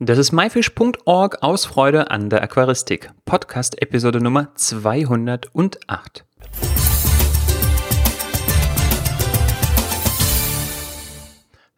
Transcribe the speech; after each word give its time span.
Das 0.00 0.16
ist 0.16 0.30
myfish.org 0.30 1.42
aus 1.42 1.64
Freude 1.64 2.12
an 2.12 2.30
der 2.30 2.40
Aquaristik. 2.44 3.10
Podcast 3.24 3.82
Episode 3.82 4.20
Nummer 4.20 4.54
208. 4.54 6.24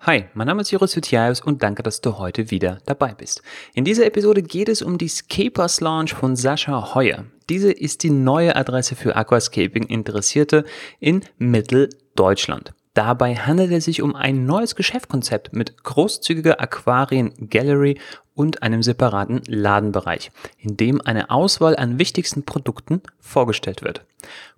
Hi, 0.01 0.25
mein 0.35 0.47
Name 0.47 0.61
ist 0.61 0.71
Joris 0.71 0.95
Vitiaus 0.95 1.41
und 1.41 1.63
danke, 1.63 1.83
dass 1.83 2.03
du 2.03 2.19
heute 2.19 2.51
wieder 2.51 2.81
dabei 2.85 3.15
bist. 3.15 3.41
In 3.73 3.87
dieser 3.87 4.05
Episode 4.05 4.43
geht 4.43 4.69
es 4.69 4.83
um 4.83 4.99
die 4.99 5.09
Scapers 5.09 5.81
Launch 5.81 6.13
von 6.13 6.37
Sascha 6.37 6.95
Heuer. 6.95 7.25
Diese 7.49 7.73
ist 7.73 8.03
die 8.03 8.11
neue 8.11 8.55
Adresse 8.55 8.97
für 8.97 9.17
Aquascaping 9.17 9.85
Interessierte 9.85 10.67
in 10.99 11.23
Mitteldeutschland. 11.39 12.75
Dabei 12.95 13.37
handelt 13.37 13.71
es 13.71 13.85
sich 13.85 14.03
um 14.03 14.17
ein 14.17 14.47
neues 14.47 14.75
Geschäftskonzept 14.75 15.53
mit 15.53 15.85
großzügiger 15.85 16.61
Aquarien-Gallery 16.61 18.01
und 18.35 18.63
einem 18.63 18.83
separaten 18.83 19.43
Ladenbereich, 19.47 20.33
in 20.59 20.77
dem 20.77 21.01
eine 21.01 21.31
Auswahl 21.31 21.77
an 21.77 21.99
wichtigsten 21.99 22.45
Produkten 22.45 23.03
vorgestellt 23.21 23.83
wird. 23.83 24.05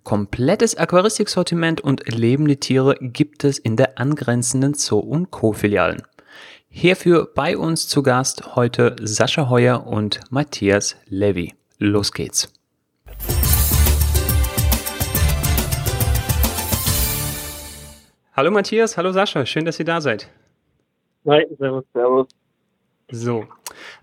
Komplettes 0.03 0.75
Aquaristiksortiment 0.75 1.81
und 1.81 2.07
lebende 2.07 2.57
Tiere 2.57 2.95
gibt 2.99 3.43
es 3.43 3.59
in 3.59 3.75
der 3.75 3.99
angrenzenden 3.99 4.73
Zoo- 4.73 4.99
und 4.99 5.31
Co-Filialen. 5.31 6.01
Hierfür 6.69 7.29
bei 7.35 7.57
uns 7.57 7.87
zu 7.87 8.01
Gast 8.01 8.55
heute 8.55 8.95
Sascha 9.01 9.49
Heuer 9.49 9.85
und 9.85 10.21
Matthias 10.31 10.95
Levy. 11.07 11.53
Los 11.77 12.13
geht's. 12.13 12.52
Hallo 18.35 18.49
Matthias, 18.49 18.97
hallo 18.97 19.11
Sascha, 19.11 19.45
schön, 19.45 19.63
dass 19.63 19.77
ihr 19.77 19.85
da 19.85 20.01
seid. 20.01 20.27
Hi, 21.27 21.45
servus, 21.59 21.85
servus. 21.93 22.27
So, 23.11 23.45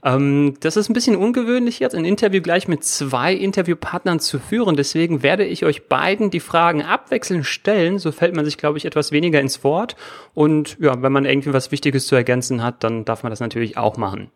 ähm, 0.05 0.55
das 0.61 0.77
ist 0.77 0.89
ein 0.89 0.93
bisschen 0.93 1.17
ungewöhnlich 1.17 1.79
jetzt, 1.79 1.95
ein 1.95 2.05
Interview 2.05 2.41
gleich 2.41 2.69
mit 2.69 2.85
zwei 2.85 3.35
Interviewpartnern 3.35 4.21
zu 4.21 4.39
führen. 4.39 4.77
Deswegen 4.77 5.23
werde 5.23 5.45
ich 5.45 5.65
euch 5.65 5.89
beiden 5.89 6.31
die 6.31 6.41
Fragen 6.41 6.83
abwechselnd 6.83 7.47
stellen. 7.47 7.99
So 7.99 8.13
fällt 8.13 8.35
man 8.35 8.45
sich, 8.45 8.57
glaube 8.57 8.79
ich, 8.79 8.85
etwas 8.85 9.13
weniger 9.13 9.41
ins 9.41 9.65
Wort. 9.65 9.97
Und 10.35 10.77
ja, 10.81 11.03
wenn 11.03 11.13
man 11.13 11.25
irgendwie 11.25 11.53
was 11.53 11.71
Wichtiges 11.73 12.07
zu 12.07 12.15
ergänzen 12.15 12.63
hat, 12.63 12.85
dann 12.85 13.05
darf 13.05 13.23
man 13.23 13.31
das 13.31 13.41
natürlich 13.41 13.77
auch 13.77 13.97
machen. 13.97 14.31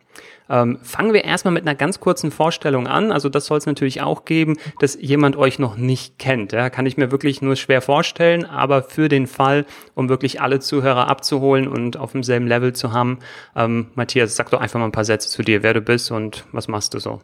Ähm, 0.49 0.79
fangen 0.83 1.15
wir 1.15 1.25
erstmal 1.25 1.55
mit 1.55 1.63
einer 1.63 1.75
ganz 1.75 2.01
kurzen 2.01 2.31
Vorstellung 2.31 2.87
an. 2.87 3.13
Also 3.13 3.29
das 3.29 3.47
soll 3.47 3.59
es 3.59 3.67
natürlich 3.67 4.03
auch 4.03 4.25
geben, 4.25 4.57
dass 4.79 4.99
jemand 5.01 5.37
euch 5.37 5.59
noch 5.59 5.77
nicht 5.77 6.19
kennt. 6.19 6.53
Ja, 6.53 6.69
kann 6.69 6.87
ich 6.87 6.97
mir 6.97 7.11
wirklich 7.11 7.41
nur 7.41 7.57
schwer 7.57 7.81
vorstellen, 7.81 8.45
aber 8.45 8.83
für 8.83 9.09
den 9.09 9.27
Fall, 9.27 9.65
um 9.95 10.09
wirklich 10.09 10.43
alle 10.43 10.61
Zuhörer 10.61 11.09
abzuholen 11.09 11.67
und 11.67 11.97
auf 11.97 12.13
demselben 12.13 12.47
Level 12.47 12.75
zu 12.75 12.93
haben, 12.93 13.19
ähm, 13.57 13.87
Matthias, 13.95 14.37
sag 14.37 14.51
doch 14.51 14.61
einfach 14.61 14.79
mal 14.79 14.87
ein 14.87 14.93
paar 14.93 15.05
Sätze 15.05 15.31
zu 15.35 15.43
dir, 15.43 15.63
wer 15.63 15.75
du 15.75 15.81
bist 15.81 16.11
und 16.11 16.47
was 16.53 16.69
machst 16.69 16.95
du 16.95 16.99
so. 16.99 17.21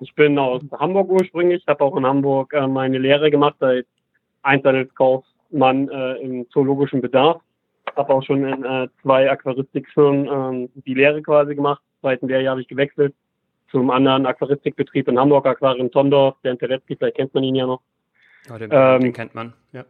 Ich 0.00 0.14
bin 0.14 0.38
aus 0.38 0.62
Hamburg 0.72 1.10
ursprünglich, 1.10 1.62
habe 1.66 1.84
auch 1.84 1.96
in 1.96 2.06
Hamburg 2.06 2.52
äh, 2.52 2.66
meine 2.66 2.98
Lehre 2.98 3.30
gemacht 3.30 3.56
als 3.60 3.86
Einzelhandelskaufmann 4.42 5.88
äh, 5.88 6.14
im 6.22 6.50
zoologischen 6.50 7.00
Bedarf. 7.00 7.40
Habe 7.96 8.14
auch 8.14 8.22
schon 8.22 8.44
in 8.44 8.64
äh, 8.64 8.88
zwei 9.02 9.30
Aquaristikfirmen 9.30 10.64
äh, 10.64 10.68
die 10.86 10.94
Lehre 10.94 11.22
quasi 11.22 11.54
gemacht 11.54 11.82
zweiten 12.00 12.28
Lehrjahr 12.28 12.52
habe 12.52 12.62
ich 12.62 12.68
gewechselt 12.68 13.14
zum 13.70 13.90
anderen 13.90 14.26
Aquaristikbetrieb 14.26 15.06
in 15.08 15.18
Hamburg, 15.18 15.46
Aquarium 15.46 15.90
Tondorf, 15.90 16.36
der 16.42 16.58
Teletski, 16.58 16.96
vielleicht 16.96 17.16
kennt 17.16 17.34
man 17.34 17.44
ihn 17.44 17.54
ja 17.54 17.66
noch. 17.66 17.80
Ja, 18.48 18.58
den, 18.58 18.70
ähm, 18.72 19.00
den 19.00 19.12
kennt 19.12 19.34
man, 19.34 19.52
ja. 19.72 19.84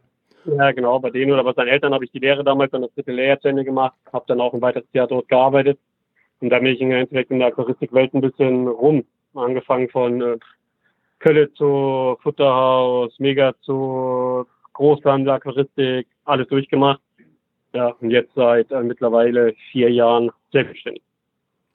Ja, 0.44 0.72
genau, 0.72 0.98
bei 0.98 1.10
denen 1.10 1.32
oder 1.32 1.44
bei 1.44 1.52
seinen 1.52 1.68
Eltern 1.68 1.94
habe 1.94 2.04
ich 2.04 2.10
die 2.10 2.18
Lehre 2.18 2.42
damals 2.42 2.72
dann 2.72 2.82
das 2.82 2.92
dritte 2.94 3.12
Lehrjahr 3.12 3.40
zu 3.40 3.48
Ende 3.48 3.64
gemacht, 3.64 3.94
habe 4.12 4.24
dann 4.28 4.40
auch 4.40 4.52
ein 4.52 4.60
weiteres 4.60 4.88
Jahr 4.92 5.06
dort 5.06 5.28
gearbeitet 5.28 5.78
und 6.40 6.50
da 6.50 6.58
bin 6.58 6.74
ich 6.74 6.80
im 6.80 6.90
Endeffekt 6.90 7.30
in 7.30 7.38
der 7.38 7.48
Aquaristikwelt 7.48 8.14
ein 8.14 8.20
bisschen 8.20 8.66
rum, 8.66 9.04
angefangen 9.34 9.88
von 9.90 10.20
äh, 10.20 10.38
Kölle 11.18 11.52
zu 11.52 12.16
Futterhaus, 12.22 13.18
Mega 13.18 13.54
zu 13.60 14.46
Großhandel, 14.72 15.34
Aquaristik, 15.34 16.06
alles 16.24 16.48
durchgemacht. 16.48 17.00
Ja, 17.72 17.88
und 18.00 18.10
jetzt 18.10 18.34
seit 18.34 18.70
äh, 18.72 18.82
mittlerweile 18.82 19.54
vier 19.70 19.90
Jahren 19.90 20.30
selbstständig. 20.50 21.02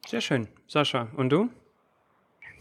Sehr 0.08 0.22
schön. 0.22 0.48
Sascha, 0.68 1.08
und 1.16 1.32
du? 1.32 1.50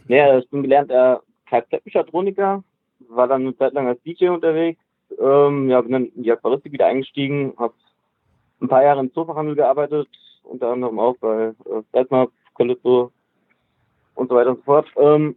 Ja, 0.08 0.38
ich 0.38 0.48
bin 0.50 0.62
gelernter 0.62 1.22
Kfz-Mechatroniker, 1.46 2.62
war 3.08 3.28
dann 3.28 3.42
eine 3.42 3.56
Zeit 3.56 3.72
lang 3.72 3.88
als 3.88 4.02
DJ 4.02 4.28
unterwegs, 4.28 4.78
ähm, 5.18 5.70
ja, 5.70 5.80
bin 5.80 5.92
dann 5.92 6.06
in 6.08 6.22
die 6.22 6.32
Aquaristik 6.32 6.72
wieder 6.72 6.86
eingestiegen, 6.86 7.54
habe 7.58 7.74
ein 8.60 8.68
paar 8.68 8.82
Jahre 8.82 9.00
im 9.00 9.12
Zoofachhandel 9.12 9.54
gearbeitet, 9.54 10.08
unter 10.44 10.70
anderem 10.70 10.98
auch 10.98 11.16
bei 11.18 11.46
äh, 11.46 11.82
Steadmap, 11.90 12.30
Calypso 12.56 13.10
und 14.14 14.28
so 14.28 14.34
weiter 14.36 14.50
und 14.50 14.58
so 14.58 14.62
fort. 14.62 14.86
Ähm, 14.96 15.36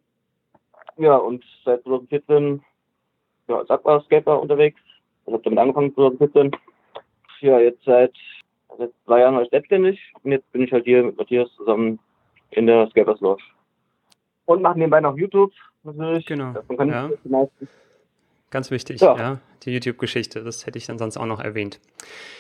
ja, 0.98 1.16
und 1.16 1.44
seit 1.66 1.84
2014 1.84 2.62
ja, 3.48 3.58
als 3.58 3.70
Aquascaper 3.70 4.40
unterwegs. 4.40 4.80
Ich 5.26 5.34
habe 5.34 5.44
damit 5.44 5.60
angefangen 5.60 5.94
2014. 5.94 6.52
Ja, 7.42 7.60
jetzt 7.60 7.84
seit 7.86 8.14
seit 8.78 8.92
zwei 9.06 9.20
Jahren 9.22 9.36
war 9.36 9.44
ich 9.44 9.50
selbstständig 9.50 10.14
und 10.24 10.32
jetzt 10.32 10.52
bin 10.52 10.62
ich 10.62 10.72
halt 10.72 10.86
hier 10.86 11.04
mit 11.04 11.18
Matthias 11.18 11.50
zusammen 11.56 12.00
in 12.52 12.68
der 12.68 12.88
Scapers 12.90 13.20
Lodge. 13.22 13.44
Und 14.46 14.62
machen 14.62 14.80
nebenbei 14.80 15.02
noch 15.02 15.18
YouTube 15.18 15.52
natürlich. 15.84 16.26
Genau. 16.26 16.54
Ja. 16.80 17.50
Ganz 18.50 18.72
wichtig, 18.72 19.02
ja, 19.02 19.18
ja 19.18 19.40
die 19.64 19.74
YouTube-Geschichte. 19.74 20.44
Das 20.44 20.66
hätte 20.66 20.78
ich 20.78 20.86
dann 20.86 20.98
sonst 20.98 21.18
auch 21.18 21.26
noch 21.26 21.40
erwähnt. 21.40 21.80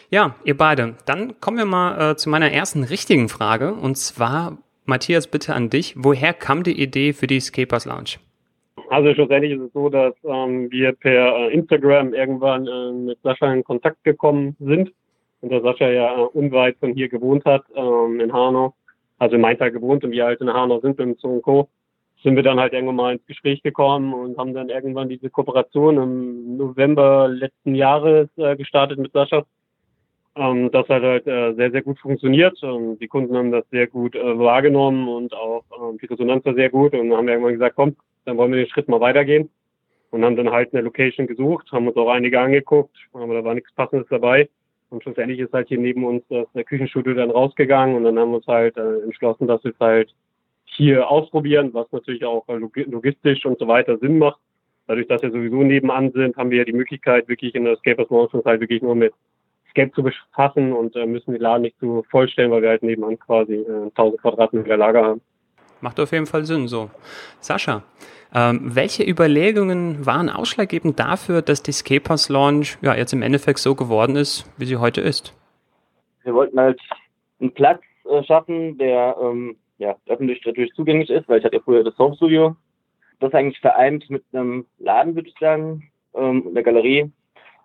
Ja, 0.09 0.35
ihr 0.45 0.55
beide. 0.55 0.95
Dann 1.05 1.39
kommen 1.41 1.57
wir 1.57 1.65
mal 1.65 2.11
äh, 2.11 2.15
zu 2.15 2.29
meiner 2.29 2.51
ersten 2.51 2.83
richtigen 2.83 3.27
Frage. 3.29 3.73
Und 3.73 3.97
zwar, 3.97 4.57
Matthias, 4.85 5.27
bitte 5.27 5.53
an 5.53 5.69
dich. 5.69 5.95
Woher 5.97 6.33
kam 6.33 6.63
die 6.63 6.81
Idee 6.81 7.13
für 7.13 7.27
die 7.27 7.39
Scapers 7.39 7.85
Lounge? 7.85 8.17
Also 8.89 9.13
schlussendlich 9.13 9.51
ist 9.51 9.61
es 9.61 9.73
so, 9.73 9.89
dass 9.89 10.13
ähm, 10.23 10.71
wir 10.71 10.93
per 10.93 11.35
äh, 11.35 11.53
Instagram 11.53 12.13
irgendwann 12.13 12.67
äh, 12.67 12.91
mit 12.93 13.19
Sascha 13.21 13.51
in 13.51 13.63
Kontakt 13.63 14.01
gekommen 14.03 14.55
sind 14.59 14.93
und 15.41 15.49
der 15.49 15.61
Sascha 15.61 15.89
ja 15.89 16.17
äh, 16.17 16.21
unweit 16.21 16.77
von 16.79 16.93
hier 16.93 17.09
gewohnt 17.09 17.43
hat, 17.43 17.63
ähm, 17.75 18.21
in 18.21 18.31
Hanau, 18.31 18.75
also 19.17 19.35
in 19.35 19.41
Maintal 19.41 19.71
gewohnt 19.71 20.05
und 20.05 20.11
wir 20.11 20.23
halt 20.23 20.39
in 20.39 20.53
Hanau 20.53 20.79
sind 20.79 20.99
im 20.99 21.15
Zoo 21.17 21.33
und 21.33 21.41
Co., 21.41 21.69
sind 22.23 22.35
wir 22.35 22.43
dann 22.43 22.59
halt 22.59 22.73
irgendwann 22.73 22.95
mal 22.95 23.13
ins 23.13 23.25
Gespräch 23.25 23.61
gekommen 23.61 24.13
und 24.13 24.37
haben 24.37 24.53
dann 24.53 24.69
irgendwann 24.69 25.09
diese 25.09 25.29
Kooperation 25.29 25.97
im 25.97 26.57
November 26.57 27.27
letzten 27.27 27.75
Jahres 27.75 28.29
äh, 28.37 28.55
gestartet 28.55 28.97
mit 28.99 29.11
Sascha. 29.11 29.45
Ähm, 30.35 30.71
das 30.71 30.87
hat 30.89 31.03
halt 31.03 31.27
äh, 31.27 31.53
sehr, 31.53 31.71
sehr 31.71 31.81
gut 31.81 31.99
funktioniert. 31.99 32.61
und 32.63 32.99
die 32.99 33.07
Kunden 33.07 33.35
haben 33.35 33.51
das 33.51 33.65
sehr 33.69 33.87
gut 33.87 34.15
äh, 34.15 34.39
wahrgenommen 34.39 35.07
und 35.07 35.33
auch 35.33 35.63
ähm, 35.79 35.97
die 36.01 36.05
Resonanz 36.07 36.45
war 36.45 36.53
sehr 36.53 36.69
gut. 36.69 36.93
Und 36.93 37.09
dann 37.09 37.17
haben 37.17 37.27
wir 37.27 37.33
irgendwann 37.33 37.53
gesagt, 37.53 37.75
komm, 37.75 37.95
dann 38.25 38.37
wollen 38.37 38.51
wir 38.51 38.63
den 38.63 38.69
Schritt 38.69 38.87
mal 38.87 38.99
weitergehen. 38.99 39.49
Und 40.09 40.23
haben 40.23 40.37
dann 40.37 40.51
halt 40.51 40.73
eine 40.73 40.83
Location 40.83 41.27
gesucht, 41.27 41.69
haben 41.71 41.87
uns 41.87 41.97
auch 41.97 42.09
einige 42.09 42.39
angeguckt, 42.39 42.95
aber 43.11 43.33
da 43.33 43.43
war 43.43 43.53
nichts 43.53 43.73
Passendes 43.73 44.07
dabei. 44.09 44.47
Und 44.89 45.03
schlussendlich 45.03 45.39
ist 45.39 45.51
halt 45.51 45.67
hier 45.67 45.79
neben 45.79 46.05
uns 46.05 46.23
das 46.29 46.47
Küchenstudio 46.65 47.13
dann 47.13 47.29
rausgegangen 47.29 47.97
und 47.97 48.05
dann 48.05 48.17
haben 48.17 48.31
wir 48.31 48.37
uns 48.37 48.47
halt 48.47 48.77
äh, 48.77 49.01
entschlossen, 49.01 49.47
dass 49.47 49.61
wir 49.65 49.71
es 49.71 49.79
halt 49.79 50.13
hier 50.77 51.09
ausprobieren, 51.09 51.73
was 51.73 51.91
natürlich 51.91 52.23
auch 52.23 52.47
äh, 52.47 52.55
logistisch 52.55 53.45
und 53.45 53.59
so 53.59 53.67
weiter 53.67 53.97
Sinn 53.97 54.19
macht. 54.19 54.39
Dadurch, 54.85 55.07
dass 55.07 55.21
wir 55.21 55.31
sowieso 55.31 55.63
nebenan 55.63 56.11
sind, 56.11 56.37
haben 56.37 56.51
wir 56.51 56.59
ja 56.59 56.63
die 56.63 56.73
Möglichkeit, 56.73 57.27
wirklich 57.27 57.55
in 57.55 57.65
der 57.65 57.75
Scapers 57.77 58.09
Monsters 58.09 58.45
halt 58.45 58.61
wirklich 58.61 58.81
nur 58.81 58.95
mit 58.95 59.13
Scape 59.71 59.91
zu 59.91 60.03
befassen 60.03 60.71
und 60.71 60.95
äh, 60.95 61.05
müssen 61.05 61.33
den 61.33 61.41
Laden 61.41 61.63
nicht 61.63 61.77
zu 61.79 62.05
vollstellen, 62.09 62.51
weil 62.51 62.61
wir 62.61 62.69
halt 62.69 62.83
nebenan 62.83 63.19
quasi 63.19 63.55
äh, 63.55 63.87
1000 63.95 64.21
Quadratmeter 64.21 64.77
Lager 64.77 65.03
haben. 65.03 65.21
Macht 65.81 65.99
auf 65.99 66.11
jeden 66.11 66.25
Fall 66.25 66.45
Sinn 66.45 66.67
so. 66.67 66.89
Sascha, 67.39 67.83
ähm, 68.33 68.61
welche 68.63 69.03
Überlegungen 69.03 70.05
waren 70.05 70.29
ausschlaggebend 70.29 70.99
dafür, 70.99 71.41
dass 71.41 71.63
die 71.63 71.71
Scapers 71.71 72.29
Launch 72.29 72.77
ja 72.81 72.95
jetzt 72.95 73.13
im 73.13 73.21
Endeffekt 73.21 73.59
so 73.59 73.75
geworden 73.75 74.15
ist, 74.15 74.49
wie 74.57 74.65
sie 74.65 74.77
heute 74.77 75.01
ist? 75.01 75.33
Wir 76.23 76.33
wollten 76.33 76.59
halt 76.59 76.79
einen 77.39 77.53
Platz 77.53 77.81
äh, 78.09 78.23
schaffen, 78.23 78.77
der 78.77 79.15
ähm, 79.21 79.55
ja, 79.77 79.95
öffentlich 80.07 80.43
natürlich 80.45 80.73
zugänglich 80.73 81.09
ist, 81.09 81.27
weil 81.29 81.39
ich 81.39 81.45
hatte 81.45 81.57
ja 81.57 81.61
früher 81.63 81.83
das 81.83 81.97
Home 81.97 82.15
Studio. 82.15 82.55
Das 83.19 83.33
eigentlich 83.33 83.59
vereint 83.59 84.09
mit 84.09 84.23
einem 84.31 84.65
Laden, 84.77 85.15
würde 85.15 85.29
ich 85.29 85.35
sagen, 85.39 85.89
ähm, 86.13 86.41
und 86.41 86.55
der 86.55 86.63
Galerie, 86.63 87.11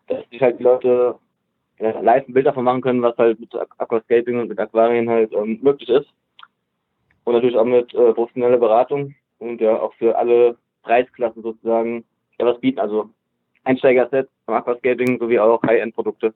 dass 0.09 0.29
sich 0.31 0.41
halt 0.41 0.59
die 0.59 0.63
Leute 0.63 1.17
ja, 1.79 2.01
live 2.01 2.27
ein 2.29 2.33
Bild 2.33 2.47
davon 2.47 2.65
machen 2.65 2.81
können, 2.81 3.03
was 3.03 3.17
halt 3.19 3.41
mit 3.41 3.55
Aquascaping 3.55 4.41
und 4.41 4.49
mit 4.49 4.59
Aquarien 4.59 5.09
halt 5.09 5.33
ähm, 5.33 5.59
möglich 5.63 5.89
ist. 5.89 6.09
Und 7.25 7.35
natürlich 7.35 7.57
auch 7.57 7.65
mit 7.65 7.93
äh, 7.95 8.13
professioneller 8.13 8.59
Beratung 8.59 9.15
und 9.39 9.61
ja 9.61 9.79
auch 9.79 9.95
für 9.95 10.17
alle 10.17 10.57
Preisklassen 10.83 11.43
sozusagen 11.43 12.05
ja 12.39 12.47
was 12.47 12.61
bieten. 12.61 12.81
Also 12.81 13.11
Einsteiger-Set 13.65 14.29
vom 14.45 14.55
Aquascaping 14.55 15.19
sowie 15.19 15.39
auch 15.39 15.63
High-End-Produkte. 15.63 16.35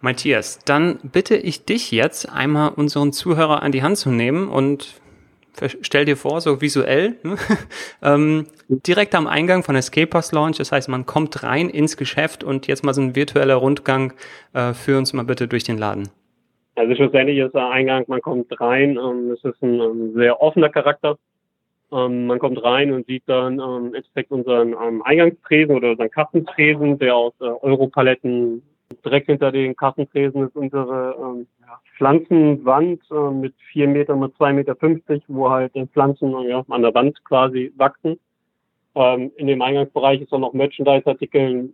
Matthias, 0.00 0.58
dann 0.64 0.98
bitte 1.02 1.36
ich 1.36 1.64
dich 1.64 1.90
jetzt 1.90 2.32
einmal 2.32 2.70
unseren 2.70 3.12
Zuhörer 3.12 3.62
an 3.62 3.72
die 3.72 3.82
Hand 3.82 3.96
zu 3.96 4.10
nehmen 4.10 4.48
und 4.48 5.00
stell 5.82 6.04
dir 6.04 6.16
vor, 6.16 6.40
so 6.40 6.60
visuell, 6.60 7.16
ne? 7.22 7.36
ähm, 8.02 8.46
direkt 8.68 9.14
am 9.14 9.26
Eingang 9.26 9.62
von 9.62 9.74
Escapers 9.74 10.32
Launch. 10.32 10.58
Das 10.58 10.72
heißt, 10.72 10.88
man 10.88 11.06
kommt 11.06 11.42
rein 11.42 11.68
ins 11.68 11.96
Geschäft 11.96 12.44
und 12.44 12.66
jetzt 12.66 12.84
mal 12.84 12.94
so 12.94 13.02
ein 13.02 13.16
virtueller 13.16 13.56
Rundgang. 13.56 14.12
Äh, 14.52 14.72
für 14.72 14.96
uns 14.98 15.12
mal 15.12 15.24
bitte 15.24 15.48
durch 15.48 15.64
den 15.64 15.78
Laden. 15.78 16.08
Also 16.76 16.94
schlussendlich 16.94 17.38
ist 17.38 17.54
der 17.54 17.68
Eingang, 17.70 18.04
man 18.06 18.22
kommt 18.22 18.60
rein, 18.60 18.96
ähm, 18.96 19.32
es 19.32 19.42
ist 19.42 19.60
ein 19.62 19.80
ähm, 19.80 20.12
sehr 20.14 20.40
offener 20.40 20.68
Charakter. 20.68 21.18
Ähm, 21.90 22.26
man 22.26 22.38
kommt 22.38 22.62
rein 22.62 22.92
und 22.92 23.06
sieht 23.06 23.24
dann 23.26 23.54
ähm, 23.54 23.86
im 23.86 23.94
Endeffekt 23.94 24.30
unseren 24.30 24.74
ähm, 24.80 25.02
Eingangstresen 25.02 25.74
oder 25.74 25.90
unseren 25.90 26.10
Kassentresen, 26.10 26.98
der 26.98 27.16
aus 27.16 27.32
äh, 27.40 27.46
Europaletten 27.46 28.62
direkt 29.04 29.26
hinter 29.26 29.52
den 29.52 29.76
Kassentresen 29.76 30.46
ist 30.46 30.56
unsere 30.56 31.16
ähm, 31.20 31.46
ja, 31.60 31.80
Pflanzenwand 31.96 33.00
äh, 33.10 33.30
mit 33.30 33.54
vier 33.72 33.88
Meter 33.88 34.16
mal 34.16 34.32
zwei 34.32 34.52
Meter, 34.52 34.74
fünfzig, 34.76 35.22
wo 35.28 35.50
halt 35.50 35.74
äh, 35.76 35.86
Pflanzen 35.86 36.32
ja, 36.48 36.64
an 36.68 36.82
der 36.82 36.94
Wand 36.94 37.22
quasi 37.24 37.72
wachsen. 37.76 38.18
Ähm, 38.94 39.30
in 39.36 39.46
dem 39.46 39.62
Eingangsbereich 39.62 40.22
ist 40.22 40.32
auch 40.32 40.38
noch 40.38 40.54
Merchandise-Artikel 40.54 41.72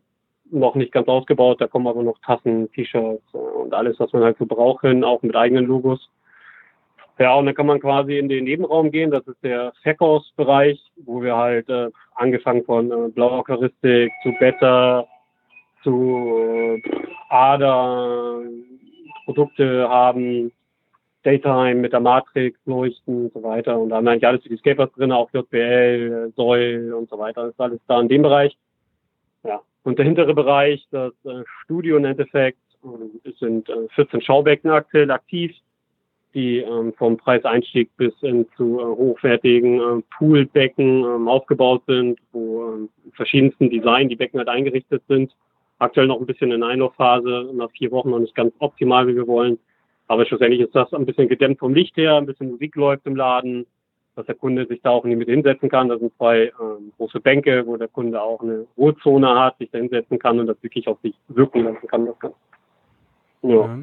noch 0.50 0.74
nicht 0.74 0.92
ganz 0.92 1.08
ausgebaut. 1.08 1.60
Da 1.60 1.66
kommen 1.66 1.86
aber 1.86 2.02
noch 2.02 2.18
Tassen, 2.20 2.70
T-Shirts 2.72 3.22
äh, 3.32 3.36
und 3.36 3.72
alles, 3.72 3.98
was 4.00 4.12
man 4.12 4.24
halt 4.24 4.38
so 4.38 4.46
brauchen, 4.46 5.04
auch 5.04 5.22
mit 5.22 5.36
eigenen 5.36 5.66
Logos. 5.66 6.10
Ja, 7.20 7.36
und 7.36 7.46
dann 7.46 7.54
kann 7.54 7.66
man 7.66 7.78
quasi 7.78 8.18
in 8.18 8.28
den 8.28 8.42
Nebenraum 8.42 8.90
gehen. 8.90 9.12
Das 9.12 9.24
ist 9.28 9.42
der 9.44 9.72
Verkaufsbereich, 9.84 10.80
wo 11.04 11.22
wir 11.22 11.36
halt 11.36 11.68
äh, 11.68 11.90
angefangen 12.16 12.64
von 12.64 12.90
äh, 12.90 13.08
blauer 13.10 13.44
Charistik 13.44 14.10
zu 14.24 14.34
Beta 14.40 15.06
zu 15.84 16.40
äh, 16.40 16.82
Ader 17.28 18.40
Produkte 19.24 19.88
haben, 19.88 20.52
Daytime 21.22 21.76
mit 21.76 21.92
der 21.92 22.00
Matrix, 22.00 22.58
Leuchten 22.66 23.24
und 23.24 23.32
so 23.32 23.42
weiter. 23.42 23.78
Und 23.78 23.88
da 23.88 23.96
haben 23.96 24.04
wir 24.04 24.12
eigentlich 24.12 24.26
alles 24.26 24.42
für 24.42 24.50
die 24.50 24.58
Scapers 24.58 24.92
drin, 24.92 25.12
auch 25.12 25.30
JBL, 25.32 26.32
Säul 26.36 26.92
und 26.92 27.08
so 27.08 27.18
weiter. 27.18 27.44
Das 27.44 27.52
ist 27.52 27.60
alles 27.60 27.80
da 27.88 28.00
in 28.00 28.08
dem 28.08 28.22
Bereich. 28.22 28.56
Ja. 29.42 29.60
Und 29.84 29.98
der 29.98 30.04
hintere 30.04 30.34
Bereich, 30.34 30.86
das 30.90 31.12
äh, 31.24 31.42
Studio 31.62 31.96
im 31.96 32.04
Endeffekt, 32.04 32.58
äh, 32.84 33.28
es 33.28 33.38
sind 33.38 33.68
äh, 33.68 33.88
14 33.94 34.20
Schaubecken 34.20 34.70
aktuell 34.70 35.10
aktiv, 35.10 35.54
die 36.34 36.58
ähm, 36.58 36.92
vom 36.94 37.16
Preiseinstieg 37.16 37.90
bis 37.96 38.12
hin 38.20 38.46
zu 38.56 38.80
äh, 38.80 38.84
hochwertigen 38.84 39.80
äh, 39.80 40.02
Poolbecken 40.16 41.04
ähm, 41.04 41.28
aufgebaut 41.28 41.82
sind, 41.86 42.18
wo 42.32 42.64
ähm, 42.64 42.88
verschiedensten 43.12 43.70
Design 43.70 44.08
die 44.08 44.16
Becken 44.16 44.38
halt 44.38 44.48
eingerichtet 44.48 45.02
sind. 45.08 45.34
Aktuell 45.78 46.06
noch 46.06 46.20
ein 46.20 46.26
bisschen 46.26 46.52
in 46.52 46.62
Einlaufphase, 46.62 47.50
nach 47.52 47.70
vier 47.72 47.90
Wochen 47.90 48.10
noch 48.10 48.18
nicht 48.18 48.34
ganz 48.34 48.54
optimal, 48.58 49.06
wie 49.08 49.16
wir 49.16 49.26
wollen. 49.26 49.58
Aber 50.06 50.26
schlussendlich 50.26 50.60
ist 50.60 50.74
das 50.74 50.92
ein 50.92 51.06
bisschen 51.06 51.28
gedämmt 51.28 51.58
vom 51.58 51.74
Licht 51.74 51.96
her, 51.96 52.16
ein 52.16 52.26
bisschen 52.26 52.50
Musik 52.50 52.76
läuft 52.76 53.06
im 53.06 53.16
Laden, 53.16 53.66
dass 54.16 54.26
der 54.26 54.34
Kunde 54.34 54.66
sich 54.66 54.80
da 54.82 54.90
auch 54.90 55.04
nicht 55.04 55.16
mit 55.16 55.28
hinsetzen 55.28 55.68
kann. 55.68 55.88
Das 55.88 55.98
sind 55.98 56.14
zwei 56.16 56.52
ähm, 56.60 56.92
große 56.96 57.20
Bänke, 57.20 57.66
wo 57.66 57.76
der 57.76 57.88
Kunde 57.88 58.20
auch 58.22 58.40
eine 58.40 58.66
Ruhezone 58.76 59.28
hat, 59.38 59.58
sich 59.58 59.70
da 59.70 59.78
hinsetzen 59.78 60.18
kann 60.18 60.38
und 60.38 60.46
das 60.46 60.62
wirklich 60.62 60.86
auf 60.86 60.98
sich 61.02 61.14
wirken 61.28 61.64
lassen 61.64 61.86
kann. 61.88 62.06
Das 62.06 62.18
Ganze. 62.18 62.36
Ja. 63.42 63.78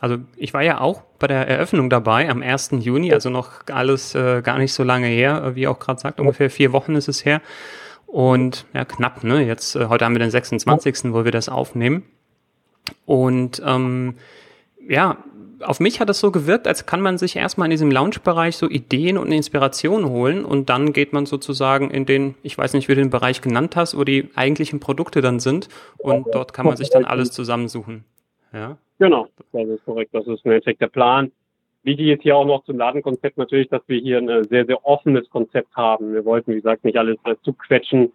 Also 0.00 0.16
ich 0.36 0.52
war 0.52 0.62
ja 0.62 0.80
auch 0.80 1.02
bei 1.18 1.26
der 1.26 1.48
Eröffnung 1.48 1.88
dabei 1.88 2.28
am 2.28 2.42
1. 2.42 2.72
Juni, 2.80 3.12
also 3.12 3.30
noch 3.30 3.62
alles 3.72 4.14
äh, 4.14 4.42
gar 4.42 4.58
nicht 4.58 4.72
so 4.72 4.82
lange 4.82 5.06
her, 5.06 5.52
wie 5.54 5.66
auch 5.66 5.78
gerade 5.78 6.00
sagt, 6.00 6.20
ungefähr 6.20 6.50
vier 6.50 6.72
Wochen 6.72 6.94
ist 6.94 7.08
es 7.08 7.24
her. 7.24 7.40
Und 8.14 8.64
ja, 8.72 8.84
knapp, 8.84 9.24
ne? 9.24 9.44
Jetzt, 9.44 9.74
äh, 9.74 9.86
heute 9.86 10.04
haben 10.04 10.14
wir 10.14 10.20
den 10.20 10.30
26., 10.30 11.12
wo 11.12 11.24
wir 11.24 11.32
das 11.32 11.48
aufnehmen. 11.48 12.04
Und 13.06 13.60
ähm, 13.66 14.14
ja, 14.88 15.18
auf 15.60 15.80
mich 15.80 15.98
hat 15.98 16.08
es 16.08 16.20
so 16.20 16.30
gewirkt, 16.30 16.68
als 16.68 16.86
kann 16.86 17.00
man 17.00 17.18
sich 17.18 17.34
erstmal 17.34 17.66
in 17.66 17.72
diesem 17.72 17.90
Lounge-Bereich 17.90 18.56
so 18.56 18.70
Ideen 18.70 19.18
und 19.18 19.32
Inspirationen 19.32 20.08
holen 20.08 20.44
und 20.44 20.70
dann 20.70 20.92
geht 20.92 21.12
man 21.12 21.26
sozusagen 21.26 21.90
in 21.90 22.06
den, 22.06 22.36
ich 22.44 22.56
weiß 22.56 22.74
nicht, 22.74 22.86
wie 22.86 22.94
du 22.94 23.00
den 23.00 23.10
Bereich 23.10 23.40
genannt 23.40 23.74
hast, 23.74 23.98
wo 23.98 24.04
die 24.04 24.30
eigentlichen 24.36 24.78
Produkte 24.78 25.20
dann 25.20 25.40
sind 25.40 25.68
und 25.98 26.28
dort 26.32 26.52
kann 26.52 26.66
man 26.66 26.76
sich 26.76 26.90
dann 26.90 27.04
alles 27.04 27.32
zusammensuchen. 27.32 28.04
Ja. 28.52 28.78
Genau, 29.00 29.26
das 29.50 29.66
ist 29.66 29.84
korrekt. 29.86 30.14
Das 30.14 30.24
ist 30.28 30.44
im 30.44 30.52
Endeffekt 30.52 30.80
der 30.80 30.86
Plan. 30.86 31.32
Wichtig 31.84 32.08
ist 32.08 32.22
hier 32.22 32.36
auch 32.36 32.46
noch 32.46 32.64
zum 32.64 32.78
Ladenkonzept 32.78 33.36
natürlich, 33.36 33.68
dass 33.68 33.82
wir 33.86 34.00
hier 34.00 34.18
ein 34.18 34.28
äh, 34.28 34.44
sehr, 34.44 34.64
sehr 34.64 34.84
offenes 34.86 35.28
Konzept 35.28 35.76
haben. 35.76 36.14
Wir 36.14 36.24
wollten, 36.24 36.52
wie 36.52 36.56
gesagt, 36.56 36.82
nicht 36.84 36.96
alles 36.96 37.18
äh, 37.24 37.36
zuquetschen. 37.42 38.12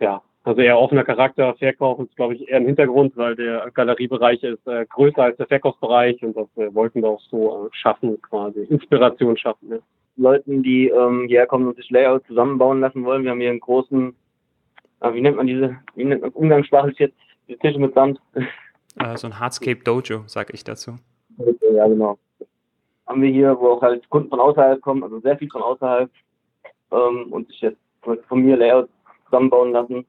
Ja, 0.00 0.22
also 0.44 0.60
eher 0.62 0.78
offener 0.78 1.04
Charakter. 1.04 1.54
Verkauf 1.54 2.00
ist, 2.00 2.16
glaube 2.16 2.34
ich, 2.34 2.48
eher 2.48 2.56
im 2.56 2.66
Hintergrund, 2.66 3.16
weil 3.16 3.36
der 3.36 3.70
Galeriebereich 3.74 4.42
ist 4.42 4.66
äh, 4.66 4.86
größer 4.86 5.22
als 5.22 5.36
der 5.36 5.46
Verkaufsbereich 5.46 6.22
und 6.22 6.34
das 6.34 6.48
äh, 6.56 6.74
wollten 6.74 7.02
wir 7.02 7.10
auch 7.10 7.20
so 7.30 7.66
äh, 7.66 7.68
schaffen, 7.72 8.20
quasi 8.22 8.60
Inspiration 8.64 9.36
schaffen. 9.36 9.70
Ja. 9.70 9.78
Leuten, 10.16 10.62
die 10.62 10.88
ähm, 10.88 11.26
hierher 11.28 11.46
kommen 11.46 11.68
und 11.68 11.76
sich 11.76 11.90
Layout 11.90 12.26
zusammenbauen 12.26 12.80
lassen 12.80 13.04
wollen. 13.04 13.22
Wir 13.22 13.30
haben 13.30 13.40
hier 13.40 13.50
einen 13.50 13.60
großen, 13.60 14.14
äh, 15.00 15.12
wie 15.12 15.20
nennt 15.20 15.36
man 15.36 15.46
diese, 15.46 15.76
wie 15.94 16.04
nennt 16.04 16.22
man 16.22 16.30
umgangssprachlich 16.30 16.98
jetzt, 16.98 17.16
die 17.48 17.56
Tische 17.56 17.78
mit 17.78 17.94
Sand? 17.94 18.18
Äh, 18.98 19.16
so 19.16 19.26
ein 19.26 19.38
Hardscape 19.38 19.82
Dojo, 19.84 20.24
sag 20.26 20.52
ich 20.52 20.64
dazu. 20.64 20.96
Ja, 21.74 21.86
genau. 21.86 22.18
Haben 23.12 23.22
wir 23.22 23.30
hier, 23.30 23.58
wo 23.58 23.72
auch 23.72 23.82
halt 23.82 24.08
Kunden 24.08 24.30
von 24.30 24.40
außerhalb 24.40 24.80
kommen, 24.80 25.04
also 25.04 25.20
sehr 25.20 25.36
viel 25.36 25.50
von 25.50 25.62
außerhalb 25.62 26.10
ähm, 26.90 27.26
und 27.30 27.46
sich 27.48 27.60
jetzt 27.60 27.78
von 28.26 28.42
mir 28.42 28.56
Layout 28.56 28.88
zusammenbauen 29.26 29.72
lassen 29.72 30.06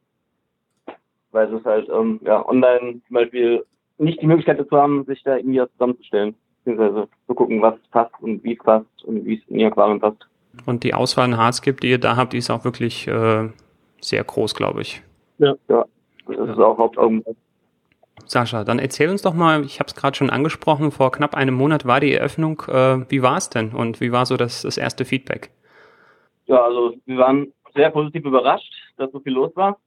weil 1.33 1.53
es 1.53 1.65
halt 1.65 1.89
ähm, 1.89 2.19
ja, 2.23 2.47
online 2.47 3.01
zum 3.07 3.13
Beispiel 3.13 3.65
nicht 3.97 4.21
die 4.21 4.27
Möglichkeit 4.27 4.59
dazu 4.59 4.77
haben, 4.77 5.03
sich 5.05 5.21
da 5.23 5.35
irgendwie 5.35 5.61
zusammenzustellen, 5.73 6.35
beziehungsweise 6.63 7.07
zu 7.27 7.35
gucken, 7.35 7.61
was 7.61 7.75
passt 7.91 8.13
und 8.21 8.43
wie 8.43 8.53
es 8.53 8.63
passt 8.63 9.03
und 9.03 9.25
wie 9.25 9.35
es 9.35 9.41
in 9.49 9.59
ihr 9.59 9.67
Aquarium 9.67 9.99
passt. 9.99 10.25
Und 10.65 10.83
die 10.83 10.93
Auswahl 10.93 11.25
an 11.25 11.37
Hardscape, 11.37 11.77
die 11.77 11.89
ihr 11.89 11.99
da 11.99 12.15
habt, 12.15 12.33
die 12.33 12.37
ist 12.37 12.49
auch 12.49 12.63
wirklich 12.63 13.07
äh, 13.07 13.49
sehr 13.99 14.23
groß, 14.23 14.53
glaube 14.53 14.81
ich. 14.81 15.01
Ja, 15.39 15.55
ja. 15.67 15.85
Das 16.27 16.37
ja. 16.37 16.53
ist 16.53 16.59
auch 16.59 16.77
Hauptaugenmerk. 16.77 17.35
Sascha, 18.25 18.63
dann 18.63 18.79
erzähl 18.79 19.09
uns 19.09 19.21
doch 19.21 19.33
mal, 19.33 19.63
ich 19.63 19.79
habe 19.79 19.87
es 19.87 19.95
gerade 19.95 20.15
schon 20.15 20.29
angesprochen, 20.29 20.91
vor 20.91 21.11
knapp 21.11 21.35
einem 21.35 21.55
Monat 21.55 21.85
war 21.85 21.99
die 21.99 22.13
Eröffnung. 22.13 22.63
Äh, 22.67 23.09
wie 23.09 23.21
war 23.21 23.37
es 23.37 23.49
denn 23.49 23.73
und 23.73 24.01
wie 24.01 24.11
war 24.11 24.25
so 24.25 24.37
das, 24.37 24.61
das 24.61 24.77
erste 24.77 25.05
Feedback? 25.05 25.51
Ja, 26.45 26.63
also 26.63 26.93
wir 27.05 27.17
waren 27.17 27.53
sehr 27.73 27.89
positiv 27.89 28.25
überrascht, 28.25 28.71
dass 28.97 29.11
so 29.11 29.19
viel 29.19 29.33
los 29.33 29.51
war. 29.55 29.77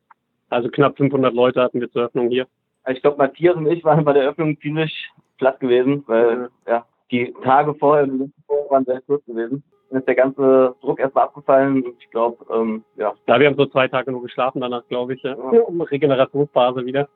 Also 0.48 0.68
knapp 0.68 0.96
500 0.96 1.34
Leute 1.34 1.62
hatten 1.62 1.80
wir 1.80 1.90
zur 1.90 2.02
Eröffnung 2.02 2.28
hier. 2.28 2.46
Ich 2.88 3.02
glaube, 3.02 3.18
Matthias 3.18 3.56
und 3.56 3.66
ich 3.66 3.82
waren 3.84 4.04
bei 4.04 4.12
der 4.12 4.24
Eröffnung 4.24 4.58
ziemlich 4.60 5.10
platt 5.38 5.58
gewesen, 5.60 6.04
weil 6.06 6.50
ja, 6.66 6.84
die 7.10 7.34
Tage 7.42 7.74
vorher 7.74 8.08
waren 8.70 8.84
sehr 8.84 9.00
kurz 9.02 9.24
gewesen. 9.26 9.62
Dann 9.90 10.00
ist 10.00 10.08
der 10.08 10.14
ganze 10.14 10.74
Druck 10.80 10.98
erstmal 10.98 11.24
abgefallen 11.24 11.84
und 11.84 11.94
ich 12.00 12.10
glaube, 12.10 12.44
ähm, 12.52 12.84
ja. 12.96 13.12
Ja, 13.26 13.40
wir 13.40 13.46
haben 13.46 13.56
so 13.56 13.66
zwei 13.66 13.88
Tage 13.88 14.10
nur 14.10 14.22
geschlafen 14.22 14.60
danach, 14.60 14.86
glaube 14.88 15.14
ich, 15.14 15.22
ja. 15.22 15.34
um 15.34 15.80
Regenerationsphase 15.80 16.84
wieder. 16.86 17.08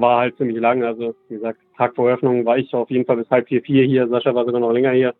War 0.00 0.20
halt 0.20 0.36
ziemlich 0.36 0.58
lang, 0.58 0.84
also 0.84 1.14
wie 1.28 1.34
gesagt, 1.34 1.58
Tag 1.76 1.94
vor 1.94 2.08
Eröffnung 2.08 2.44
war 2.44 2.56
ich 2.56 2.72
auf 2.72 2.90
jeden 2.90 3.04
Fall 3.04 3.16
bis 3.16 3.30
halb 3.30 3.48
vier, 3.48 3.62
vier 3.62 3.84
hier, 3.84 4.08
Sascha 4.08 4.34
war 4.34 4.44
sogar 4.44 4.60
noch 4.60 4.72
länger 4.72 4.92
hier. 4.92 5.14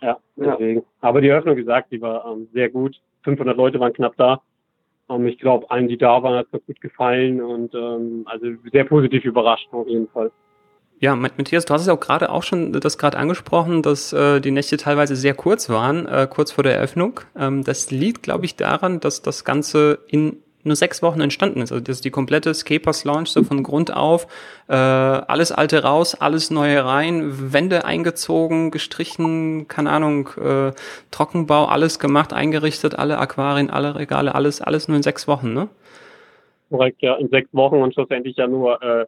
Ja, 0.00 0.18
deswegen. 0.36 0.80
Ja. 0.80 0.86
Aber 1.00 1.20
die 1.20 1.28
Eröffnung, 1.28 1.56
wie 1.56 1.60
gesagt, 1.60 1.92
die 1.92 2.00
war 2.00 2.24
ähm, 2.26 2.48
sehr 2.52 2.68
gut. 2.68 3.00
500 3.24 3.56
Leute 3.56 3.80
waren 3.80 3.92
knapp 3.92 4.16
da. 4.16 4.40
Ähm, 5.08 5.26
ich 5.26 5.38
glaube, 5.38 5.70
allen, 5.70 5.88
die 5.88 5.98
da 5.98 6.22
waren, 6.22 6.36
hat 6.36 6.46
es 6.52 6.66
gut 6.66 6.80
gefallen 6.80 7.42
und 7.42 7.74
ähm, 7.74 8.22
also 8.26 8.46
sehr 8.72 8.84
positiv 8.84 9.24
überrascht 9.24 9.68
auf 9.72 9.88
jeden 9.88 10.08
Fall. 10.08 10.30
Ja, 11.00 11.14
Matthias, 11.14 11.64
du 11.64 11.74
hast 11.74 11.82
es 11.82 11.88
auch 11.88 12.00
gerade 12.00 12.30
auch 12.30 12.42
schon 12.42 12.72
das 12.72 12.98
gerade 12.98 13.18
angesprochen, 13.18 13.82
dass 13.82 14.12
äh, 14.12 14.40
die 14.40 14.50
Nächte 14.50 14.76
teilweise 14.76 15.14
sehr 15.14 15.34
kurz 15.34 15.70
waren, 15.70 16.06
äh, 16.06 16.26
kurz 16.28 16.50
vor 16.50 16.64
der 16.64 16.74
Eröffnung. 16.74 17.20
Ähm, 17.36 17.62
das 17.62 17.92
liegt, 17.92 18.24
glaube 18.24 18.46
ich, 18.46 18.56
daran, 18.56 18.98
dass 18.98 19.22
das 19.22 19.44
Ganze 19.44 20.00
in 20.08 20.42
nur 20.64 20.76
sechs 20.76 21.02
Wochen 21.02 21.20
entstanden 21.20 21.62
ist. 21.62 21.72
Also 21.72 21.82
das 21.82 21.96
ist 21.96 22.04
die 22.04 22.10
komplette 22.10 22.52
Scapers 22.54 23.04
Launch 23.04 23.28
so 23.28 23.42
von 23.44 23.62
Grund 23.62 23.94
auf. 23.94 24.26
Äh, 24.68 24.74
alles 24.74 25.52
alte 25.52 25.82
raus, 25.82 26.14
alles 26.14 26.50
neue 26.50 26.84
rein, 26.84 27.52
Wände 27.52 27.84
eingezogen, 27.84 28.70
gestrichen, 28.70 29.68
keine 29.68 29.90
Ahnung, 29.90 30.30
äh, 30.36 30.72
Trockenbau, 31.10 31.66
alles 31.66 31.98
gemacht, 31.98 32.32
eingerichtet, 32.32 32.98
alle 32.98 33.18
Aquarien, 33.18 33.70
alle 33.70 33.94
Regale, 33.94 34.34
alles, 34.34 34.60
alles 34.60 34.88
nur 34.88 34.96
in 34.96 35.02
sechs 35.02 35.28
Wochen, 35.28 35.52
ne? 35.54 35.68
Korrekt, 36.70 37.00
ja, 37.00 37.14
in 37.16 37.28
sechs 37.28 37.48
Wochen 37.52 37.76
und 37.76 37.94
schlussendlich 37.94 38.36
ja 38.36 38.46
nur 38.46 38.82
äh, 38.82 39.06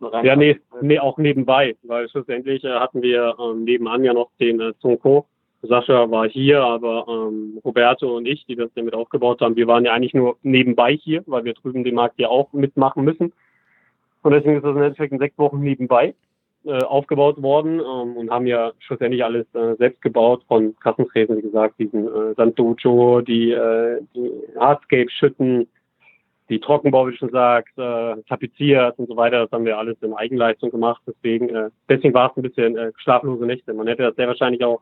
ja, 0.00 0.36
nee, 0.36 0.60
nee, 0.80 0.98
auch 0.98 1.18
nebenbei, 1.18 1.76
weil 1.82 2.08
schlussendlich 2.08 2.62
äh, 2.62 2.74
hatten 2.74 3.02
wir 3.02 3.34
ähm, 3.40 3.64
nebenan 3.64 4.04
ja 4.04 4.12
noch 4.12 4.30
den 4.38 4.60
äh, 4.60 4.72
Zonko, 4.78 5.26
Sascha 5.62 6.10
war 6.10 6.28
hier, 6.28 6.62
aber 6.62 7.06
ähm, 7.08 7.58
Roberto 7.64 8.16
und 8.16 8.26
ich, 8.26 8.46
die 8.46 8.54
das 8.54 8.70
damit 8.74 8.94
aufgebaut 8.94 9.40
haben, 9.40 9.56
wir 9.56 9.66
waren 9.66 9.84
ja 9.84 9.92
eigentlich 9.92 10.14
nur 10.14 10.36
nebenbei 10.42 10.96
hier, 10.96 11.22
weil 11.26 11.44
wir 11.44 11.54
drüben 11.54 11.84
den 11.84 11.96
Markt 11.96 12.18
ja 12.18 12.28
auch 12.28 12.52
mitmachen 12.52 13.04
müssen. 13.04 13.32
Und 14.22 14.32
deswegen 14.32 14.56
ist 14.56 14.64
das 14.64 14.76
im 14.76 14.82
Endeffekt 14.82 15.12
in 15.12 15.18
sechs 15.18 15.38
Wochen 15.38 15.60
nebenbei 15.60 16.14
äh, 16.64 16.82
aufgebaut 16.82 17.40
worden 17.42 17.80
ähm, 17.80 18.16
und 18.16 18.30
haben 18.30 18.46
ja 18.46 18.72
schlussendlich 18.78 19.24
alles 19.24 19.46
äh, 19.54 19.74
selbst 19.76 20.02
gebaut, 20.02 20.44
von 20.46 20.76
Kassentresen, 20.76 21.38
wie 21.38 21.42
gesagt, 21.42 21.78
diesen 21.78 22.06
äh, 22.06 22.34
Sandojo, 22.34 23.20
die, 23.20 23.52
äh, 23.52 24.00
die 24.14 24.30
Hardscape-Schütten, 24.58 25.68
die 26.48 26.60
Trockenbau, 26.60 27.06
wie 27.06 27.12
du 27.12 27.16
schon 27.16 27.30
sagst, 27.30 27.76
äh, 27.78 28.16
tapeziert 28.28 28.98
und 28.98 29.08
so 29.08 29.16
weiter. 29.16 29.42
Das 29.42 29.52
haben 29.52 29.64
wir 29.64 29.78
alles 29.78 29.96
in 30.02 30.14
Eigenleistung 30.14 30.70
gemacht. 30.70 31.02
Deswegen, 31.06 31.48
äh, 31.48 31.70
deswegen 31.88 32.14
war 32.14 32.30
es 32.30 32.36
ein 32.36 32.42
bisschen 32.42 32.76
äh, 32.76 32.92
schlaflose 32.96 33.44
Nächte. 33.44 33.74
Man 33.74 33.86
hätte 33.86 34.04
das 34.04 34.16
sehr 34.16 34.28
wahrscheinlich 34.28 34.64
auch 34.64 34.80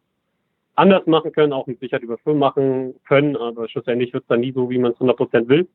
anders 0.77 1.07
machen 1.07 1.33
können, 1.33 1.53
auch 1.53 1.67
mit 1.67 1.81
Sicherheit 1.81 2.03
über 2.03 2.19
Film 2.19 2.39
machen 2.39 2.95
können, 3.09 3.37
aber 3.37 3.69
schlussendlich 3.69 4.13
wird 4.13 4.25
es 4.25 4.29
dann 4.29 4.41
nie 4.41 4.53
so, 4.53 4.71
wie 4.71 4.79
man 4.79 4.93
es 4.93 4.99
100% 4.99 5.49
will. 5.49 5.67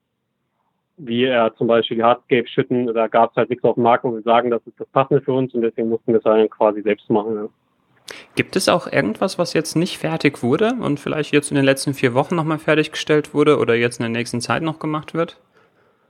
wie 0.97 1.25
er 1.25 1.53
zum 1.55 1.67
Beispiel 1.67 1.97
die 1.97 2.03
Hardscape 2.03 2.47
schütten, 2.47 2.87
da 2.93 3.07
gab 3.07 3.31
es 3.31 3.35
halt 3.35 3.49
nichts 3.49 3.63
auf 3.63 3.75
dem 3.75 3.83
Markt, 3.83 4.03
wo 4.03 4.13
wir 4.13 4.21
sagen, 4.21 4.51
das 4.51 4.65
ist 4.67 4.79
das 4.79 4.87
Passende 4.89 5.21
für 5.21 5.33
uns 5.33 5.53
und 5.53 5.61
deswegen 5.61 5.89
mussten 5.89 6.11
wir 6.11 6.17
es 6.17 6.23
dann 6.23 6.49
quasi 6.49 6.81
selbst 6.81 7.09
machen. 7.09 7.35
Ja. 7.35 7.49
Gibt 8.35 8.55
es 8.55 8.69
auch 8.69 8.91
irgendwas, 8.91 9.39
was 9.39 9.53
jetzt 9.53 9.75
nicht 9.75 9.97
fertig 9.97 10.43
wurde 10.43 10.73
und 10.79 10.99
vielleicht 10.99 11.33
jetzt 11.33 11.49
in 11.49 11.55
den 11.55 11.65
letzten 11.65 11.93
vier 11.93 12.13
Wochen 12.13 12.35
nochmal 12.35 12.59
fertiggestellt 12.59 13.33
wurde 13.33 13.57
oder 13.57 13.75
jetzt 13.75 13.99
in 13.99 14.03
der 14.03 14.11
nächsten 14.11 14.41
Zeit 14.41 14.61
noch 14.61 14.79
gemacht 14.79 15.13
wird? 15.13 15.39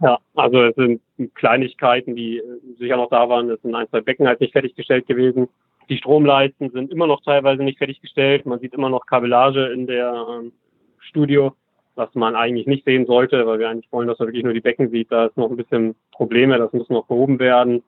Ja, 0.01 0.17
also 0.35 0.63
es 0.63 0.75
sind 0.75 0.99
Kleinigkeiten, 1.35 2.15
die 2.15 2.41
sicher 2.79 2.97
noch 2.97 3.09
da 3.09 3.29
waren. 3.29 3.49
Es 3.51 3.61
sind 3.61 3.75
ein, 3.75 3.87
zwei 3.89 4.01
Becken 4.01 4.27
halt 4.27 4.41
nicht 4.41 4.51
fertiggestellt 4.51 5.07
gewesen. 5.07 5.47
Die 5.91 5.97
Stromleisten 5.97 6.69
sind 6.69 6.89
immer 6.89 7.05
noch 7.05 7.21
teilweise 7.21 7.63
nicht 7.63 7.77
fertiggestellt. 7.77 8.45
Man 8.45 8.59
sieht 8.59 8.73
immer 8.73 8.87
noch 8.87 9.05
Kabellage 9.05 9.65
in 9.73 9.87
der 9.87 10.25
ähm, 10.29 10.53
Studio, 10.99 11.53
was 11.95 12.15
man 12.15 12.33
eigentlich 12.33 12.65
nicht 12.65 12.85
sehen 12.85 13.05
sollte, 13.05 13.45
weil 13.45 13.59
wir 13.59 13.67
eigentlich 13.67 13.91
wollen, 13.91 14.07
dass 14.07 14.17
man 14.17 14.29
wirklich 14.29 14.45
nur 14.45 14.53
die 14.53 14.61
Becken 14.61 14.89
sieht. 14.89 15.11
Da 15.11 15.25
ist 15.25 15.35
noch 15.35 15.49
ein 15.51 15.57
bisschen 15.57 15.95
Probleme, 16.13 16.57
das 16.57 16.71
muss 16.71 16.87
noch 16.87 17.07
behoben 17.07 17.39
werden. 17.39 17.83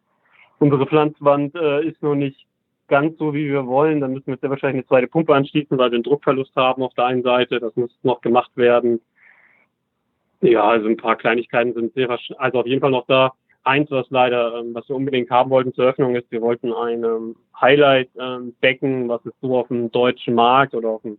Unsere 0.60 0.86
Pflanzwand 0.86 1.56
äh, 1.56 1.88
ist 1.88 2.04
noch 2.04 2.16
nicht 2.16 2.46
ganz 2.90 3.18
so, 3.18 3.34
wie 3.34 3.48
wir 3.48 3.68
wollen. 3.68 4.02
Dann 4.02 4.12
müssen 4.12 4.28
wir 4.28 4.38
sehr 4.38 4.50
wahrscheinlich 4.50 4.82
eine 4.82 4.88
zweite 4.88 5.08
Pumpe 5.08 5.34
anschließen, 5.34 5.78
weil 5.78 5.92
wir 5.92 5.96
einen 5.96 6.04
Druckverlust 6.04 6.54
haben 6.58 6.84
auf 6.84 6.94
der 6.96 7.06
einen 7.06 7.24
Seite. 7.24 7.62
Das 7.62 7.74
muss 7.78 7.98
noch 8.04 8.20
gemacht 8.20 8.52
werden. 8.56 9.00
Ja, 10.42 10.66
also 10.66 10.90
ein 10.90 10.98
paar 10.98 11.16
Kleinigkeiten 11.16 11.74
sind 11.74 11.94
sehr 11.94 12.10
also 12.10 12.60
auf 12.60 12.68
jeden 12.68 12.82
Fall 12.82 12.92
noch 12.92 13.08
da. 13.08 13.32
Eins, 13.66 13.90
was 13.92 14.10
leider, 14.10 14.60
ähm, 14.60 14.74
was 14.74 14.88
wir 14.90 14.96
unbedingt 14.96 15.30
haben 15.30 15.50
wollten 15.50 15.74
zur 15.74 15.86
Öffnung 15.86 16.16
ist, 16.16 16.30
wir 16.32 16.42
wollten 16.42 16.74
ein 16.74 17.04
ähm, 17.04 17.36
Highlight-Becken, 17.60 19.08
was 19.08 19.26
es 19.26 19.34
so 19.42 19.58
auf 19.58 19.70
dem 19.70 19.92
deutschen 19.92 20.36
Markt 20.36 20.74
oder 20.74 20.90
auf 20.90 21.02
dem 21.02 21.18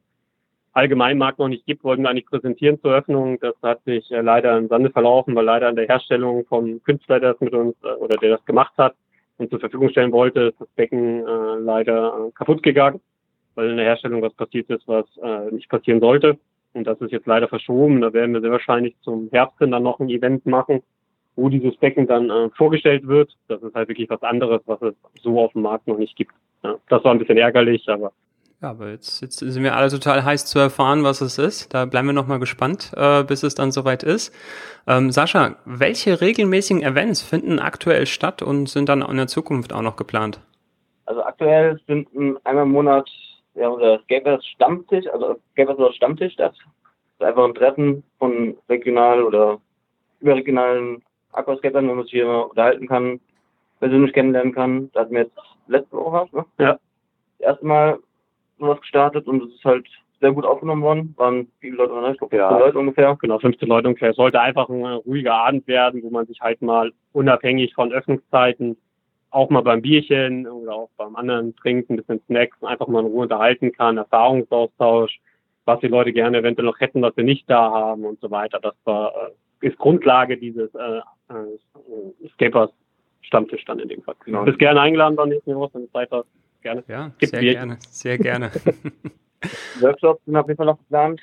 allgemeinen 0.74 1.18
Markt 1.18 1.38
noch 1.38 1.48
nicht 1.48 1.64
gibt, 1.66 1.84
wollten 1.84 2.02
wir 2.02 2.10
eigentlich 2.10 2.26
präsentieren 2.26 2.80
zur 2.80 2.92
Öffnung. 2.92 3.38
Das 3.40 3.54
hat 3.62 3.82
sich 3.84 4.10
äh, 4.10 4.20
leider 4.20 4.58
im 4.58 4.68
Sande 4.68 4.90
verlaufen, 4.90 5.34
weil 5.34 5.44
leider 5.44 5.68
an 5.68 5.76
der 5.76 5.86
Herstellung 5.86 6.44
vom 6.46 6.82
Künstler, 6.82 7.20
der 7.20 7.32
das 7.32 7.40
mit 7.40 7.54
uns 7.54 7.76
äh, 7.82 7.94
oder 7.94 8.16
der 8.16 8.36
das 8.36 8.44
gemacht 8.44 8.74
hat 8.76 8.94
und 9.38 9.50
zur 9.50 9.60
Verfügung 9.60 9.88
stellen 9.88 10.12
wollte, 10.12 10.40
ist 10.40 10.60
das 10.60 10.68
Becken 10.76 11.26
äh, 11.26 11.58
leider 11.60 12.30
kaputt 12.34 12.62
gegangen, 12.62 13.00
weil 13.54 13.70
in 13.70 13.76
der 13.76 13.86
Herstellung 13.86 14.20
was 14.20 14.34
passiert 14.34 14.68
ist, 14.68 14.86
was 14.86 15.06
nicht 15.52 15.68
passieren 15.68 16.00
sollte. 16.00 16.38
Und 16.72 16.86
das 16.88 17.00
ist 17.00 17.12
jetzt 17.12 17.26
leider 17.26 17.46
verschoben. 17.46 18.00
Da 18.00 18.12
werden 18.12 18.34
wir 18.34 18.40
sehr 18.40 18.50
wahrscheinlich 18.50 18.96
zum 19.02 19.28
Herbst 19.30 19.56
dann 19.60 19.70
noch 19.70 20.00
ein 20.00 20.10
Event 20.10 20.44
machen, 20.44 20.82
wo 21.36 21.48
dieses 21.48 21.76
Becken 21.76 22.06
dann 22.06 22.30
äh, 22.30 22.50
vorgestellt 22.50 23.06
wird. 23.06 23.34
Das 23.48 23.62
ist 23.62 23.74
halt 23.74 23.88
wirklich 23.88 24.08
was 24.10 24.22
anderes, 24.22 24.62
was 24.66 24.80
es 24.82 24.94
so 25.22 25.40
auf 25.40 25.52
dem 25.52 25.62
Markt 25.62 25.86
noch 25.86 25.98
nicht 25.98 26.16
gibt. 26.16 26.32
Ja, 26.62 26.76
das 26.88 27.04
war 27.04 27.12
ein 27.12 27.18
bisschen 27.18 27.38
ärgerlich, 27.38 27.88
aber 27.88 28.12
ja, 28.64 28.70
aber 28.70 28.88
jetzt, 28.88 29.20
jetzt 29.20 29.40
sind 29.40 29.62
wir 29.62 29.76
alle 29.76 29.90
total 29.90 30.24
heiß 30.24 30.46
zu 30.46 30.58
erfahren, 30.58 31.04
was 31.04 31.20
es 31.20 31.36
ist. 31.36 31.74
Da 31.74 31.84
bleiben 31.84 32.06
wir 32.06 32.14
nochmal 32.14 32.38
gespannt, 32.38 32.92
äh, 32.96 33.22
bis 33.22 33.42
es 33.42 33.54
dann 33.54 33.72
soweit 33.72 34.02
ist. 34.02 34.32
Ähm, 34.86 35.10
Sascha, 35.10 35.56
welche 35.66 36.22
regelmäßigen 36.22 36.82
Events 36.82 37.20
finden 37.20 37.58
aktuell 37.58 38.06
statt 38.06 38.40
und 38.40 38.70
sind 38.70 38.88
dann 38.88 39.02
in 39.02 39.18
der 39.18 39.26
Zukunft 39.26 39.74
auch 39.74 39.82
noch 39.82 39.96
geplant? 39.96 40.40
Also 41.04 41.22
aktuell 41.22 41.78
finden 41.84 42.38
einmal 42.44 42.64
im 42.64 42.70
Monat 42.70 43.10
ja, 43.54 43.68
unser 43.68 43.98
Gamers 44.08 44.44
Stammtisch, 44.46 45.06
also 45.12 45.36
Gamers 45.56 45.94
Stammtisch 45.96 46.32
statt. 46.32 46.54
Das 47.18 47.28
ist 47.28 47.32
einfach 47.32 47.44
ein 47.44 47.54
Treffen 47.54 48.02
von 48.18 48.56
regional 48.70 49.22
oder 49.24 49.60
überregionalen 50.20 51.02
Aquascapern, 51.34 51.88
wo 51.88 51.94
man 51.94 52.04
sich 52.04 52.12
hier 52.12 52.28
unterhalten 52.28 52.86
kann, 52.86 53.20
persönlich 53.80 54.12
kennenlernen 54.12 54.54
kann. 54.54 54.90
Da 54.92 55.00
hatten 55.00 55.12
wir 55.12 55.22
jetzt 55.22 55.38
letzte 55.66 55.96
Woche 55.96 56.12
was, 56.12 56.32
ne? 56.32 56.44
Ja. 56.58 56.78
Das 57.38 57.48
erste 57.48 57.66
Mal 57.66 57.98
sowas 58.58 58.80
gestartet 58.80 59.26
und 59.26 59.42
es 59.42 59.54
ist 59.54 59.64
halt 59.64 59.86
sehr 60.20 60.32
gut 60.32 60.44
aufgenommen 60.46 60.82
worden. 60.82 61.14
Waren 61.16 61.48
viele 61.60 61.76
Leute, 61.76 61.92
ich 62.12 62.18
glaube 62.18 62.36
15 62.36 62.38
ja. 62.38 62.58
Leute 62.58 62.78
ungefähr. 62.78 63.16
Genau, 63.20 63.38
15 63.38 63.68
Leute 63.68 63.88
ungefähr. 63.88 64.10
Es 64.10 64.16
sollte 64.16 64.40
einfach 64.40 64.68
ein 64.68 64.84
ruhiger 64.84 65.34
Abend 65.34 65.66
werden, 65.66 66.02
wo 66.02 66.10
man 66.10 66.26
sich 66.26 66.40
halt 66.40 66.62
mal 66.62 66.92
unabhängig 67.12 67.74
von 67.74 67.92
Öffnungszeiten 67.92 68.76
auch 69.34 69.50
mal 69.50 69.62
beim 69.62 69.82
Bierchen 69.82 70.46
oder 70.46 70.74
auch 70.74 70.90
beim 70.96 71.16
anderen 71.16 71.56
Trinken, 71.56 71.94
ein 71.94 71.96
bisschen 71.96 72.22
Snacks, 72.26 72.62
einfach 72.62 72.86
mal 72.86 73.00
in 73.00 73.06
Ruhe 73.06 73.22
unterhalten 73.22 73.72
kann, 73.72 73.98
Erfahrungsaustausch, 73.98 75.18
was 75.64 75.80
die 75.80 75.88
Leute 75.88 76.12
gerne 76.12 76.38
eventuell 76.38 76.66
noch 76.66 76.78
hätten, 76.78 77.02
was 77.02 77.16
wir 77.16 77.24
nicht 77.24 77.50
da 77.50 77.70
haben 77.70 78.04
und 78.04 78.20
so 78.20 78.30
weiter. 78.30 78.60
Das 78.60 78.74
war, 78.84 79.12
äh, 79.60 79.66
ist 79.66 79.76
Grundlage 79.78 80.36
dieses 80.36 80.72
äh, 80.74 81.00
äh, 81.28 82.28
Scapers 82.34 82.70
Stammtisch 83.24 83.64
dann 83.64 83.78
in 83.78 83.88
dem 83.88 84.02
Fall. 84.02 84.14
Genau. 84.24 84.40
Du 84.40 84.46
bist 84.46 84.58
gerne 84.58 84.80
eingeladen 84.80 85.16
beim 85.16 85.30
nächsten 85.30 85.50
Jahr, 85.50 85.68
wenn 85.72 85.82
du 85.82 85.90
Zeit 85.92 86.10
hast. 86.10 86.26
Gerne. 86.60 86.84
Ja, 86.88 87.10
Gibt 87.18 87.32
sehr 87.32 87.40
Bier. 87.40 87.52
gerne, 87.52 87.78
sehr 87.80 88.18
gerne. 88.18 88.50
Workshops 89.80 90.24
sind 90.24 90.36
auf 90.36 90.46
jeden 90.46 90.56
Fall 90.56 90.66
noch 90.66 90.78
geplant. 90.78 91.20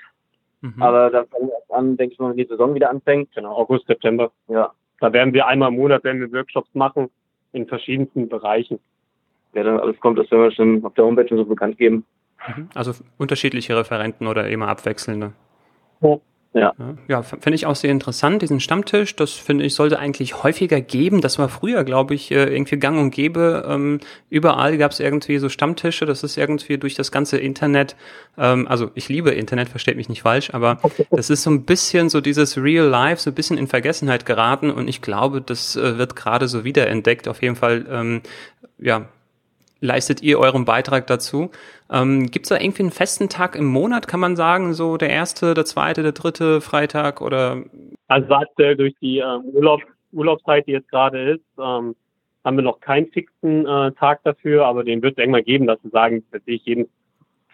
Mhm. 0.62 0.82
Aber 0.82 1.10
da 1.10 1.24
fangen 1.26 1.48
wir 1.48 1.54
erst 1.54 1.72
an, 1.72 1.98
denke 1.98 2.14
ich 2.14 2.20
mal, 2.20 2.30
wenn 2.32 2.38
die 2.38 2.46
Saison 2.46 2.74
wieder 2.74 2.90
anfängt. 2.90 3.32
Genau, 3.34 3.56
August, 3.56 3.88
September. 3.88 4.32
Ja. 4.48 4.74
Da 5.00 5.14
werden 5.14 5.34
wir 5.34 5.48
einmal 5.48 5.70
im 5.70 5.76
Monat 5.76 6.04
werden 6.04 6.22
wir 6.22 6.32
Workshops 6.32 6.70
machen 6.74 7.10
in 7.54 7.68
verschiedensten 7.68 8.30
Bereichen. 8.30 8.80
Ja, 9.54 9.64
dann 9.64 9.80
alles 9.80 10.00
kommt, 10.00 10.18
das 10.18 10.30
werden 10.32 10.44
wir 10.44 10.52
schon 10.52 10.86
auf 10.86 10.94
der 10.94 11.06
Homepage 11.06 11.36
so 11.36 11.46
bekannt 11.46 11.78
geben. 11.78 12.06
Mhm. 12.48 12.70
Also 12.74 12.94
unterschiedliche 13.18 13.76
Referenten 13.76 14.28
oder 14.28 14.48
immer 14.48 14.68
abwechselnde. 14.68 15.34
Ja. 16.02 16.20
Ja, 16.54 16.74
ja 17.08 17.22
finde 17.24 17.54
ich 17.54 17.66
auch 17.66 17.78
sehr 17.78 17.92
interessant, 17.92 18.42
diesen 18.42 18.60
Stammtisch. 18.60 19.16
Das 19.16 19.32
finde 19.32 19.64
ich, 19.64 19.74
sollte 19.74 20.00
eigentlich 20.00 20.44
häufiger 20.44 20.82
geben. 20.82 21.22
Das 21.22 21.40
war 21.40 21.48
früher, 21.48 21.86
glaube 21.86 22.14
ich, 22.14 22.30
äh, 22.32 22.44
irgendwie 22.44 22.78
gang 22.78 23.00
und 23.00 23.12
gäbe. 23.12 23.66
Ähm, 23.68 24.02
überall 24.30 24.78
gab 24.78 24.92
es 24.92 25.00
irgendwie 25.00 25.38
so 25.38 25.48
Stammtische. 25.48 26.06
Das 26.06 26.24
ist 26.24 26.38
irgendwie 26.38 26.78
durch 26.78 26.96
das 26.96 27.12
ganze 27.12 27.38
Internet, 27.38 27.96
ähm, 28.38 28.68
also 28.68 28.92
ich 28.96 29.08
liebe 29.08 29.32
Internet, 29.32 29.70
versteht 29.70 29.96
mich 29.96 30.10
nicht 30.10 30.24
falsch, 30.24 30.54
aber 30.54 30.80
das 31.10 31.30
ist 31.30 31.44
so 31.44 31.52
ein 31.52 31.64
bisschen 31.64 32.10
so 32.10 32.20
dieses 32.20 32.58
Real 32.58 32.88
Life, 32.88 33.22
so 33.22 33.32
ein 33.32 33.36
bisschen 33.36 33.58
in 33.58 33.68
Vergessenheit 33.68 34.26
geraten. 34.26 34.72
Und 34.72 34.90
ich 34.90 35.02
glaube, 35.02 35.40
das 35.42 35.78
äh, 35.78 35.98
wird 35.98 36.18
gerade 36.18 36.50
so 36.50 36.66
wiederentdeckt. 36.66 37.30
Auf 37.30 37.42
jeden 37.42 37.56
Fall, 37.56 37.86
ähm, 37.90 38.22
ja, 38.78 39.08
leistet 39.82 40.22
ihr 40.22 40.40
euren 40.40 40.64
Beitrag 40.64 41.08
dazu. 41.08 41.52
Ähm, 41.92 42.28
Gibt 42.28 42.46
es 42.46 42.50
da 42.50 42.60
irgendwie 42.60 42.84
einen 42.84 42.92
festen 42.92 43.28
Tag 43.28 43.56
im 43.56 43.66
Monat, 43.66 44.08
kann 44.08 44.20
man 44.20 44.36
sagen, 44.36 44.74
so 44.74 44.96
der 44.96 45.10
erste, 45.10 45.54
der 45.54 45.66
zweite, 45.66 46.04
der 46.04 46.14
dritte 46.14 46.62
Freitag 46.62 47.20
oder? 47.22 47.64
Also 48.08 48.34
aktuell 48.34 48.78
durch 48.78 48.94
die 49.02 49.18
ähm, 49.18 49.42
Urlaub, 49.54 49.82
Urlaubszeit, 50.14 50.68
die 50.68 50.72
jetzt 50.72 50.90
gerade 50.90 51.32
ist, 51.32 51.46
ähm, 51.60 51.96
haben 52.44 52.56
wir 52.56 52.64
noch 52.64 52.80
keinen 52.80 53.08
fixen 53.08 53.66
äh, 53.66 53.92
Tag 53.94 54.24
dafür, 54.24 54.66
aber 54.66 54.84
den 54.84 55.02
wird 55.02 55.18
es 55.18 55.18
irgendwann 55.18 55.44
geben, 55.44 55.68
dass 55.68 55.84
wir 55.84 55.92
sagen, 55.92 56.24
das 56.32 56.44
sehe 56.46 56.56
ich 56.56 56.66
jeden 56.66 56.88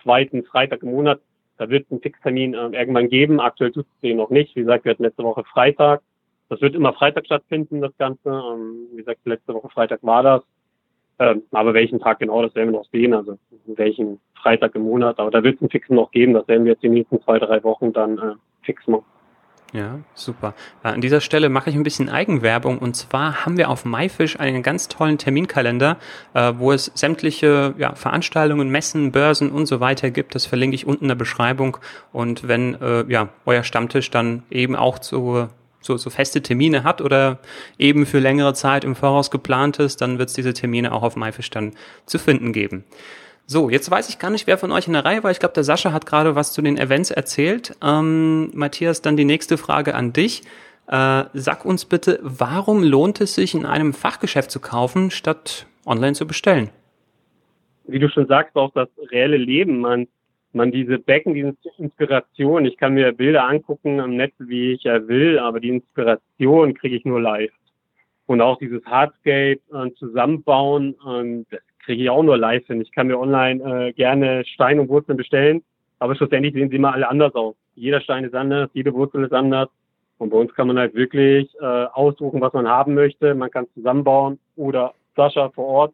zweiten 0.04 0.44
Freitag 0.44 0.84
im 0.84 0.92
Monat, 0.92 1.20
da 1.58 1.70
wird 1.70 1.86
es 1.86 1.92
einen 1.92 2.02
Fixtermin 2.02 2.54
äh, 2.54 2.68
irgendwann 2.70 3.10
geben. 3.10 3.40
Aktuell 3.40 3.72
tut 3.72 3.86
es 3.86 4.02
den 4.02 4.18
noch 4.18 4.30
nicht. 4.30 4.56
Wie 4.56 4.62
gesagt, 4.62 4.86
wir 4.86 4.92
hatten 4.92 5.04
letzte 5.04 5.24
Woche 5.24 5.44
Freitag. 5.44 6.02
Das 6.50 6.62
wird 6.62 6.76
immer 6.76 6.94
Freitag 6.94 7.26
stattfinden, 7.26 7.82
das 7.82 7.98
Ganze. 7.98 8.30
Ähm, 8.30 8.88
wie 8.92 8.98
gesagt, 8.98 9.22
letzte 9.26 9.54
Woche 9.54 9.70
Freitag 9.70 10.04
war 10.04 10.24
das. 10.24 10.44
Ähm, 11.20 11.44
aber 11.52 11.74
welchen 11.74 12.00
Tag 12.00 12.20
genau, 12.20 12.42
das 12.42 12.54
werden 12.56 12.72
wir 12.72 12.80
noch 12.80 12.90
sehen, 12.92 13.14
also 13.14 13.38
welchen 13.66 14.20
Freitag 14.36 14.76
im 14.76 14.84
Monat. 14.84 15.20
Aber 15.20 15.32
da 15.32 15.44
wird 15.44 15.56
es 15.56 15.62
einen 15.62 15.70
Fixen 15.70 15.96
noch 15.96 16.12
geben, 16.12 16.34
das 16.34 16.48
werden 16.48 16.66
wir 16.66 16.74
jetzt 16.74 16.84
die 16.84 16.90
nächsten 16.90 17.22
zwei, 17.22 17.40
drei 17.40 17.64
Wochen 17.64 17.92
dann 17.94 18.18
äh, 18.18 18.36
fix 18.64 18.88
machen. 18.88 19.06
Ja, 19.74 20.00
super. 20.14 20.54
Äh, 20.84 20.90
an 20.90 21.02
dieser 21.02 21.20
Stelle 21.20 21.50
mache 21.50 21.70
ich 21.70 21.76
ein 21.76 21.84
bisschen 21.84 22.10
Eigenwerbung 22.10 22.78
und 22.78 22.96
zwar 22.96 23.46
haben 23.46 23.58
wir 23.58 23.70
auf 23.70 23.84
MyFish 23.84 24.40
einen 24.40 24.64
ganz 24.64 24.88
tollen 24.88 25.18
Terminkalender, 25.18 25.98
äh, 26.34 26.54
wo 26.56 26.72
es 26.72 26.92
sämtliche 26.96 27.74
ja, 27.78 27.94
Veranstaltungen, 27.96 28.70
Messen, 28.70 29.12
Börsen 29.12 29.52
und 29.52 29.66
so 29.66 29.80
weiter 29.80 30.10
gibt. 30.10 30.36
Das 30.36 30.46
verlinke 30.46 30.76
ich 30.76 30.88
unten 30.88 31.06
in 31.06 31.10
der 31.10 31.16
Beschreibung 31.16 31.78
und 32.14 32.48
wenn 32.48 32.76
äh, 32.76 33.04
ja 33.12 33.30
euer 33.46 33.64
Stammtisch 33.64 34.10
dann 34.10 34.44
eben 34.50 34.76
auch 34.76 35.00
zur 35.00 35.50
so, 35.88 35.98
so 35.98 36.12
feste 36.12 36.42
Termine 36.42 36.84
hat 36.84 37.02
oder 37.02 37.40
eben 37.80 38.06
für 38.06 38.20
längere 38.20 38.54
Zeit 38.54 38.84
im 38.84 38.96
Voraus 38.96 39.32
geplant 39.32 39.80
ist, 39.80 40.02
dann 40.02 40.20
wird 40.20 40.30
es 40.30 40.36
diese 40.36 40.54
Termine 40.54 40.92
auch 40.92 41.02
auf 41.02 41.16
MyFish 41.16 41.50
dann 41.50 41.72
zu 42.06 42.20
finden 42.20 42.54
geben. 42.54 42.84
So, 43.48 43.70
jetzt 43.70 43.90
weiß 43.90 44.10
ich 44.10 44.20
gar 44.20 44.30
nicht, 44.30 44.46
wer 44.46 44.58
von 44.58 44.74
euch 44.74 44.88
in 44.88 44.94
der 44.94 45.06
Reihe 45.06 45.24
war. 45.24 45.32
Ich 45.32 45.40
glaube, 45.40 45.54
der 45.54 45.64
Sascha 45.64 45.94
hat 45.94 46.06
gerade 46.06 46.36
was 46.36 46.52
zu 46.52 46.62
den 46.62 46.78
Events 46.78 47.12
erzählt. 47.12 47.76
Ähm, 47.82 48.52
Matthias, 48.54 49.02
dann 49.02 49.16
die 49.16 49.26
nächste 49.26 49.58
Frage 49.58 49.96
an 49.96 50.12
dich. 50.12 50.44
Äh, 50.88 51.24
sag 51.34 51.64
uns 51.64 51.86
bitte, 51.86 52.20
warum 52.22 52.84
lohnt 52.84 53.22
es 53.22 53.36
sich, 53.36 53.56
in 53.56 53.66
einem 53.66 53.94
Fachgeschäft 53.94 54.52
zu 54.52 54.60
kaufen, 54.60 55.12
statt 55.12 55.66
online 55.86 56.14
zu 56.14 56.28
bestellen? 56.28 56.70
Wie 57.86 58.00
du 58.00 58.10
schon 58.10 58.28
sagst, 58.28 58.58
auch 58.58 58.74
das 58.74 58.90
reelle 59.12 59.38
Leben. 59.38 59.80
Man 59.80 60.08
man 60.58 60.72
diese 60.72 61.00
Becken, 61.00 61.34
diese 61.34 61.56
Inspiration, 61.78 62.66
ich 62.66 62.78
kann 62.78 62.94
mir 62.94 63.14
Bilder 63.14 63.48
angucken 63.48 64.00
am 64.00 64.16
Netz, 64.16 64.34
wie 64.40 64.74
ich 64.74 64.84
ja 64.84 65.08
will, 65.08 65.40
aber 65.40 65.60
die 65.60 65.70
Inspiration 65.70 66.74
kriege 66.74 66.98
ich 66.98 67.06
nur 67.06 67.22
live. 67.22 67.52
Und 68.26 68.42
auch 68.42 68.58
dieses 68.58 68.84
Hardscape 68.86 69.60
äh, 69.74 69.92
zusammenbauen, 69.98 70.96
äh, 71.08 71.46
das 71.50 71.62
kriege 71.80 72.04
ich 72.04 72.10
auch 72.10 72.24
nur 72.24 72.38
live 72.38 72.66
hin. 72.68 72.82
Ich 72.82 72.92
kann 72.92 73.08
mir 73.08 73.18
online 73.18 73.88
äh, 73.88 73.94
gerne 73.94 74.44
Steine 74.46 74.82
und 74.82 74.90
Wurzeln 74.90 75.18
bestellen, 75.18 75.64
aber 76.00 76.16
schlussendlich 76.16 76.54
sehen 76.54 76.70
sie 76.70 76.76
immer 76.76 76.94
alle 76.94 77.08
anders 77.08 77.34
aus. 77.36 77.56
Jeder 77.76 78.02
Stein 78.02 78.26
ist 78.26 78.36
anders, 78.36 78.70
jede 78.74 78.94
Wurzel 78.94 79.24
ist 79.24 79.34
anders. 79.34 79.70
Und 80.18 80.32
bei 80.32 80.38
uns 80.38 80.54
kann 80.56 80.68
man 80.68 80.80
halt 80.80 80.96
wirklich 80.96 81.48
äh, 81.62 81.66
aussuchen, 81.66 82.42
was 82.42 82.52
man 82.54 82.68
haben 82.68 82.96
möchte. 82.96 83.36
Man 83.36 83.52
kann 83.52 83.68
zusammenbauen 83.76 84.40
oder 84.56 84.94
Sascha 85.16 85.50
vor 85.50 85.66
Ort 85.66 85.94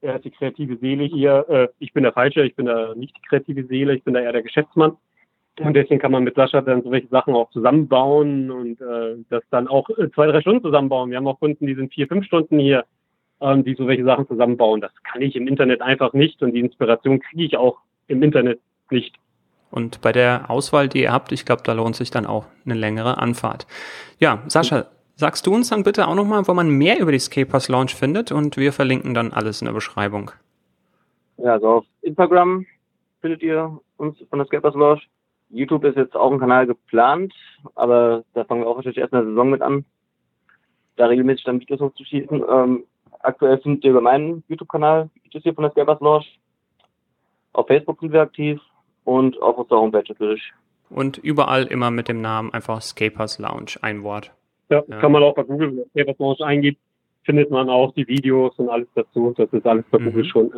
er 0.00 0.16
ist 0.16 0.24
die 0.24 0.30
kreative 0.30 0.76
Seele 0.76 1.04
hier. 1.04 1.44
Äh, 1.48 1.68
ich 1.78 1.92
bin 1.92 2.02
der 2.02 2.12
Falsche, 2.12 2.42
ich 2.42 2.54
bin 2.54 2.66
da 2.66 2.94
nicht 2.94 3.16
die 3.16 3.28
kreative 3.28 3.64
Seele, 3.66 3.94
ich 3.94 4.04
bin 4.04 4.14
da 4.14 4.20
eher 4.20 4.32
der 4.32 4.42
Geschäftsmann. 4.42 4.96
Und 5.58 5.74
deswegen 5.74 6.00
kann 6.00 6.12
man 6.12 6.24
mit 6.24 6.34
Sascha 6.34 6.60
dann 6.60 6.82
solche 6.82 7.08
Sachen 7.08 7.34
auch 7.34 7.50
zusammenbauen 7.50 8.50
und 8.50 8.80
äh, 8.80 9.16
das 9.30 9.42
dann 9.50 9.68
auch 9.68 9.88
äh, 9.90 10.10
zwei, 10.12 10.26
drei 10.26 10.42
Stunden 10.42 10.62
zusammenbauen. 10.62 11.10
Wir 11.10 11.16
haben 11.16 11.26
auch 11.26 11.40
Kunden, 11.40 11.66
die 11.66 11.74
sind 11.74 11.94
vier, 11.94 12.06
fünf 12.08 12.26
Stunden 12.26 12.58
hier, 12.58 12.84
ähm, 13.40 13.64
die 13.64 13.74
so 13.74 13.86
welche 13.86 14.04
Sachen 14.04 14.28
zusammenbauen. 14.28 14.82
Das 14.82 14.92
kann 15.10 15.22
ich 15.22 15.34
im 15.34 15.48
Internet 15.48 15.80
einfach 15.80 16.12
nicht 16.12 16.42
und 16.42 16.52
die 16.52 16.60
Inspiration 16.60 17.20
kriege 17.20 17.44
ich 17.44 17.56
auch 17.56 17.78
im 18.06 18.22
Internet 18.22 18.60
nicht. 18.90 19.16
Und 19.70 20.02
bei 20.02 20.12
der 20.12 20.50
Auswahl, 20.50 20.88
die 20.88 21.02
ihr 21.02 21.12
habt, 21.12 21.32
ich 21.32 21.44
glaube, 21.44 21.62
da 21.64 21.72
lohnt 21.72 21.96
sich 21.96 22.10
dann 22.10 22.26
auch 22.26 22.46
eine 22.64 22.74
längere 22.74 23.18
Anfahrt. 23.18 23.66
Ja, 24.18 24.42
Sascha, 24.48 24.86
sagst 25.16 25.46
du 25.46 25.54
uns 25.54 25.70
dann 25.70 25.82
bitte 25.82 26.06
auch 26.06 26.14
nochmal, 26.14 26.46
wo 26.46 26.54
man 26.54 26.68
mehr 26.68 27.00
über 27.00 27.10
die 27.10 27.18
Scapers 27.18 27.68
Launch 27.68 27.94
findet 27.94 28.30
und 28.30 28.56
wir 28.56 28.72
verlinken 28.72 29.14
dann 29.14 29.32
alles 29.32 29.60
in 29.60 29.66
der 29.66 29.72
Beschreibung. 29.72 30.30
Ja, 31.38 31.54
also 31.54 31.68
auf 31.68 31.84
Instagram 32.02 32.66
findet 33.20 33.42
ihr 33.42 33.80
uns 33.96 34.18
von 34.30 34.38
der 34.38 34.46
Scapers 34.46 34.74
Launch. 34.74 35.08
YouTube 35.48 35.84
ist 35.84 35.96
jetzt 35.96 36.16
auch 36.16 36.32
ein 36.32 36.38
Kanal 36.38 36.66
geplant, 36.66 37.32
aber 37.74 38.24
da 38.34 38.44
fangen 38.44 38.62
wir 38.62 38.68
auch 38.68 38.76
wahrscheinlich 38.76 38.98
erst 38.98 39.12
in 39.12 39.18
der 39.18 39.28
Saison 39.28 39.50
mit 39.50 39.62
an, 39.62 39.84
da 40.96 41.06
regelmäßig 41.06 41.44
dann 41.44 41.60
Videos 41.60 41.80
hochzuschießen. 41.80 42.44
Ähm, 42.48 42.84
aktuell 43.20 43.58
findet 43.58 43.84
ihr 43.84 43.90
über 43.92 44.00
meinen 44.00 44.44
YouTube-Kanal 44.48 45.08
Videos 45.22 45.42
hier 45.42 45.54
von 45.54 45.62
der 45.62 45.70
Scapers 45.70 46.00
Launch. 46.00 46.38
Auf 47.52 47.68
Facebook 47.68 48.00
sind 48.00 48.12
wir 48.12 48.20
aktiv 48.20 48.60
und 49.04 49.40
auf 49.40 49.56
unserer 49.56 49.80
Homepage 49.80 50.04
natürlich. 50.08 50.52
Und 50.90 51.18
überall 51.18 51.64
immer 51.64 51.90
mit 51.90 52.08
dem 52.08 52.20
Namen 52.20 52.52
einfach 52.52 52.82
Scapers 52.82 53.38
Lounge, 53.38 53.76
ein 53.82 54.02
Wort. 54.02 54.35
Ja, 54.68 54.82
ja. 54.86 54.98
kann 54.98 55.12
man 55.12 55.22
auch 55.22 55.34
bei 55.34 55.44
Google, 55.44 55.86
wenn 55.94 56.06
man 56.06 56.14
Lounge 56.18 56.44
eingibt, 56.44 56.78
findet 57.26 57.50
man 57.50 57.68
auch 57.68 57.92
die 57.92 58.06
Videos 58.06 58.54
und 58.56 58.70
alles 58.70 58.86
dazu. 58.94 59.34
Das 59.36 59.52
ist 59.52 59.66
alles 59.66 59.84
bei 59.90 59.98
mhm. 59.98 60.04
Google 60.06 60.24
schon. 60.24 60.50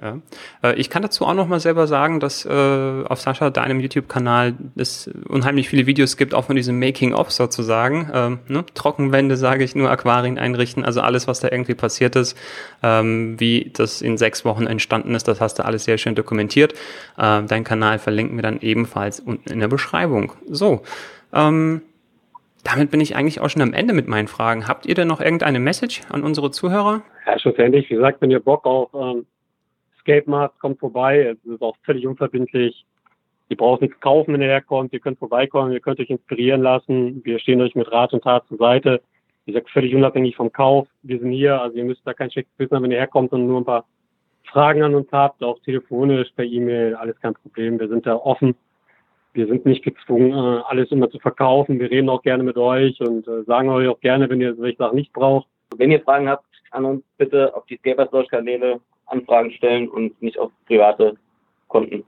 Ja. 0.00 0.20
Äh, 0.62 0.76
ich 0.76 0.88
kann 0.88 1.02
dazu 1.02 1.26
auch 1.26 1.34
noch 1.34 1.48
mal 1.48 1.60
selber 1.60 1.86
sagen, 1.86 2.20
dass 2.20 2.46
äh, 2.46 3.04
auf 3.04 3.20
Sascha 3.20 3.50
deinem 3.50 3.80
YouTube-Kanal 3.80 4.54
es 4.76 5.10
unheimlich 5.28 5.68
viele 5.68 5.86
Videos 5.86 6.16
gibt, 6.16 6.32
auch 6.32 6.44
von 6.44 6.56
diesem 6.56 6.78
Making-of 6.78 7.32
sozusagen. 7.32 8.10
Ähm, 8.14 8.38
ne? 8.48 8.64
Trockenwände, 8.74 9.36
sage 9.36 9.64
ich 9.64 9.74
nur, 9.74 9.90
Aquarien 9.90 10.38
einrichten, 10.38 10.84
also 10.84 11.00
alles, 11.00 11.26
was 11.26 11.40
da 11.40 11.48
irgendwie 11.50 11.74
passiert 11.74 12.16
ist, 12.16 12.38
ähm, 12.82 13.38
wie 13.40 13.72
das 13.74 14.00
in 14.00 14.16
sechs 14.16 14.44
Wochen 14.44 14.66
entstanden 14.66 15.14
ist, 15.14 15.26
das 15.26 15.40
hast 15.40 15.58
du 15.58 15.64
alles 15.64 15.84
sehr 15.84 15.98
schön 15.98 16.14
dokumentiert. 16.14 16.74
Äh, 17.18 17.42
dein 17.42 17.64
Kanal 17.64 17.98
verlinken 17.98 18.36
wir 18.36 18.42
dann 18.42 18.60
ebenfalls 18.60 19.18
unten 19.18 19.50
in 19.50 19.58
der 19.58 19.68
Beschreibung. 19.68 20.32
So, 20.48 20.82
ähm, 21.32 21.82
damit 22.64 22.90
bin 22.90 23.00
ich 23.00 23.14
eigentlich 23.14 23.40
auch 23.40 23.50
schon 23.50 23.62
am 23.62 23.74
Ende 23.74 23.94
mit 23.94 24.08
meinen 24.08 24.28
Fragen. 24.28 24.66
Habt 24.66 24.86
ihr 24.86 24.94
denn 24.94 25.08
noch 25.08 25.20
irgendeine 25.20 25.60
Message 25.60 26.02
an 26.10 26.24
unsere 26.24 26.50
Zuhörer? 26.50 27.02
Ja, 27.26 27.38
schlussendlich, 27.38 27.88
wie 27.90 27.94
gesagt, 27.94 28.20
wenn 28.20 28.30
ihr 28.30 28.40
Bock 28.40 28.64
auf 28.64 28.90
ähm, 28.94 29.26
Skate 30.00 30.26
macht, 30.26 30.58
kommt 30.58 30.80
vorbei. 30.80 31.36
Es 31.36 31.50
ist 31.50 31.62
auch 31.62 31.76
völlig 31.84 32.06
unverbindlich. 32.06 32.84
Ihr 33.50 33.56
braucht 33.56 33.82
nichts 33.82 34.00
kaufen, 34.00 34.32
wenn 34.32 34.40
ihr 34.40 34.48
herkommt. 34.48 34.92
Ihr 34.92 35.00
könnt 35.00 35.18
vorbeikommen, 35.18 35.72
ihr 35.72 35.80
könnt 35.80 36.00
euch 36.00 36.10
inspirieren 36.10 36.62
lassen. 36.62 37.22
Wir 37.24 37.38
stehen 37.38 37.60
euch 37.60 37.74
mit 37.74 37.90
Rat 37.92 38.12
und 38.12 38.24
Tat 38.24 38.46
zur 38.48 38.58
Seite. 38.58 39.02
Wie 39.44 39.52
gesagt, 39.52 39.70
völlig 39.70 39.94
unabhängig 39.94 40.36
vom 40.36 40.50
Kauf. 40.50 40.88
Wir 41.02 41.18
sind 41.18 41.30
hier, 41.30 41.60
also 41.60 41.76
ihr 41.76 41.84
müsst 41.84 42.00
da 42.04 42.14
kein 42.14 42.30
schlechtes 42.30 42.58
Wissen 42.58 42.74
haben, 42.74 42.84
wenn 42.84 42.92
ihr 42.92 42.98
herkommt 42.98 43.32
und 43.32 43.46
nur 43.46 43.60
ein 43.60 43.64
paar 43.66 43.84
Fragen 44.50 44.82
an 44.82 44.94
uns 44.94 45.08
habt, 45.12 45.42
auch 45.42 45.58
telefonisch, 45.60 46.30
per 46.34 46.44
E-Mail, 46.44 46.94
alles 46.94 47.20
kein 47.20 47.34
Problem. 47.34 47.78
Wir 47.78 47.88
sind 47.88 48.06
da 48.06 48.14
offen 48.14 48.54
wir 49.34 49.46
sind 49.48 49.66
nicht 49.66 49.84
gezwungen, 49.84 50.32
äh, 50.32 50.62
alles 50.66 50.90
immer 50.90 51.10
zu 51.10 51.18
verkaufen. 51.18 51.78
Wir 51.78 51.90
reden 51.90 52.08
auch 52.08 52.22
gerne 52.22 52.42
mit 52.42 52.56
euch 52.56 53.00
und 53.00 53.26
äh, 53.28 53.42
sagen 53.44 53.68
euch 53.68 53.88
auch 53.88 54.00
gerne, 54.00 54.30
wenn 54.30 54.40
ihr 54.40 54.54
solche 54.54 54.78
Sachen 54.78 54.96
nicht 54.96 55.12
braucht. 55.12 55.48
Wenn 55.76 55.90
ihr 55.90 56.00
Fragen 56.00 56.28
habt 56.28 56.46
an 56.70 56.84
uns, 56.84 57.04
bitte 57.18 57.54
auf 57.54 57.66
die 57.66 57.76
Scapers 57.78 58.10
Kanäle 58.28 58.80
Anfragen 59.06 59.50
stellen 59.50 59.88
und 59.88 60.20
nicht 60.22 60.38
auf 60.38 60.50
private 60.66 61.16
Konten. 61.68 62.04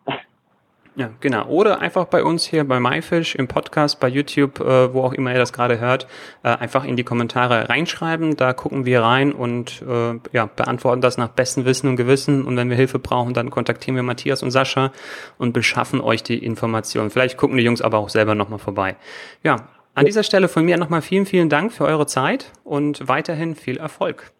Ja, 0.98 1.10
genau. 1.20 1.46
Oder 1.48 1.80
einfach 1.80 2.06
bei 2.06 2.24
uns 2.24 2.46
hier 2.46 2.64
bei 2.64 2.80
MyFish 2.80 3.34
im 3.34 3.48
Podcast, 3.48 4.00
bei 4.00 4.08
YouTube, 4.08 4.60
äh, 4.60 4.94
wo 4.94 5.02
auch 5.02 5.12
immer 5.12 5.30
ihr 5.30 5.38
das 5.38 5.52
gerade 5.52 5.78
hört, 5.78 6.06
äh, 6.42 6.48
einfach 6.48 6.84
in 6.84 6.96
die 6.96 7.04
Kommentare 7.04 7.68
reinschreiben. 7.68 8.34
Da 8.36 8.54
gucken 8.54 8.86
wir 8.86 9.02
rein 9.02 9.32
und 9.32 9.82
äh, 9.86 10.18
ja, 10.32 10.46
beantworten 10.46 11.02
das 11.02 11.18
nach 11.18 11.28
bestem 11.28 11.66
Wissen 11.66 11.88
und 11.90 11.96
Gewissen. 11.96 12.46
Und 12.46 12.56
wenn 12.56 12.70
wir 12.70 12.76
Hilfe 12.78 12.98
brauchen, 12.98 13.34
dann 13.34 13.50
kontaktieren 13.50 13.94
wir 13.94 14.02
Matthias 14.02 14.42
und 14.42 14.50
Sascha 14.50 14.90
und 15.36 15.52
beschaffen 15.52 16.00
euch 16.00 16.22
die 16.22 16.42
Informationen. 16.42 17.10
Vielleicht 17.10 17.36
gucken 17.36 17.58
die 17.58 17.64
Jungs 17.64 17.82
aber 17.82 17.98
auch 17.98 18.08
selber 18.08 18.34
nochmal 18.34 18.58
vorbei. 18.58 18.96
Ja, 19.42 19.68
an 19.92 20.06
dieser 20.06 20.22
Stelle 20.22 20.48
von 20.48 20.64
mir 20.64 20.78
nochmal 20.78 21.02
vielen, 21.02 21.26
vielen 21.26 21.50
Dank 21.50 21.72
für 21.72 21.84
eure 21.84 22.06
Zeit 22.06 22.52
und 22.64 23.06
weiterhin 23.06 23.54
viel 23.54 23.76
Erfolg. 23.76 24.32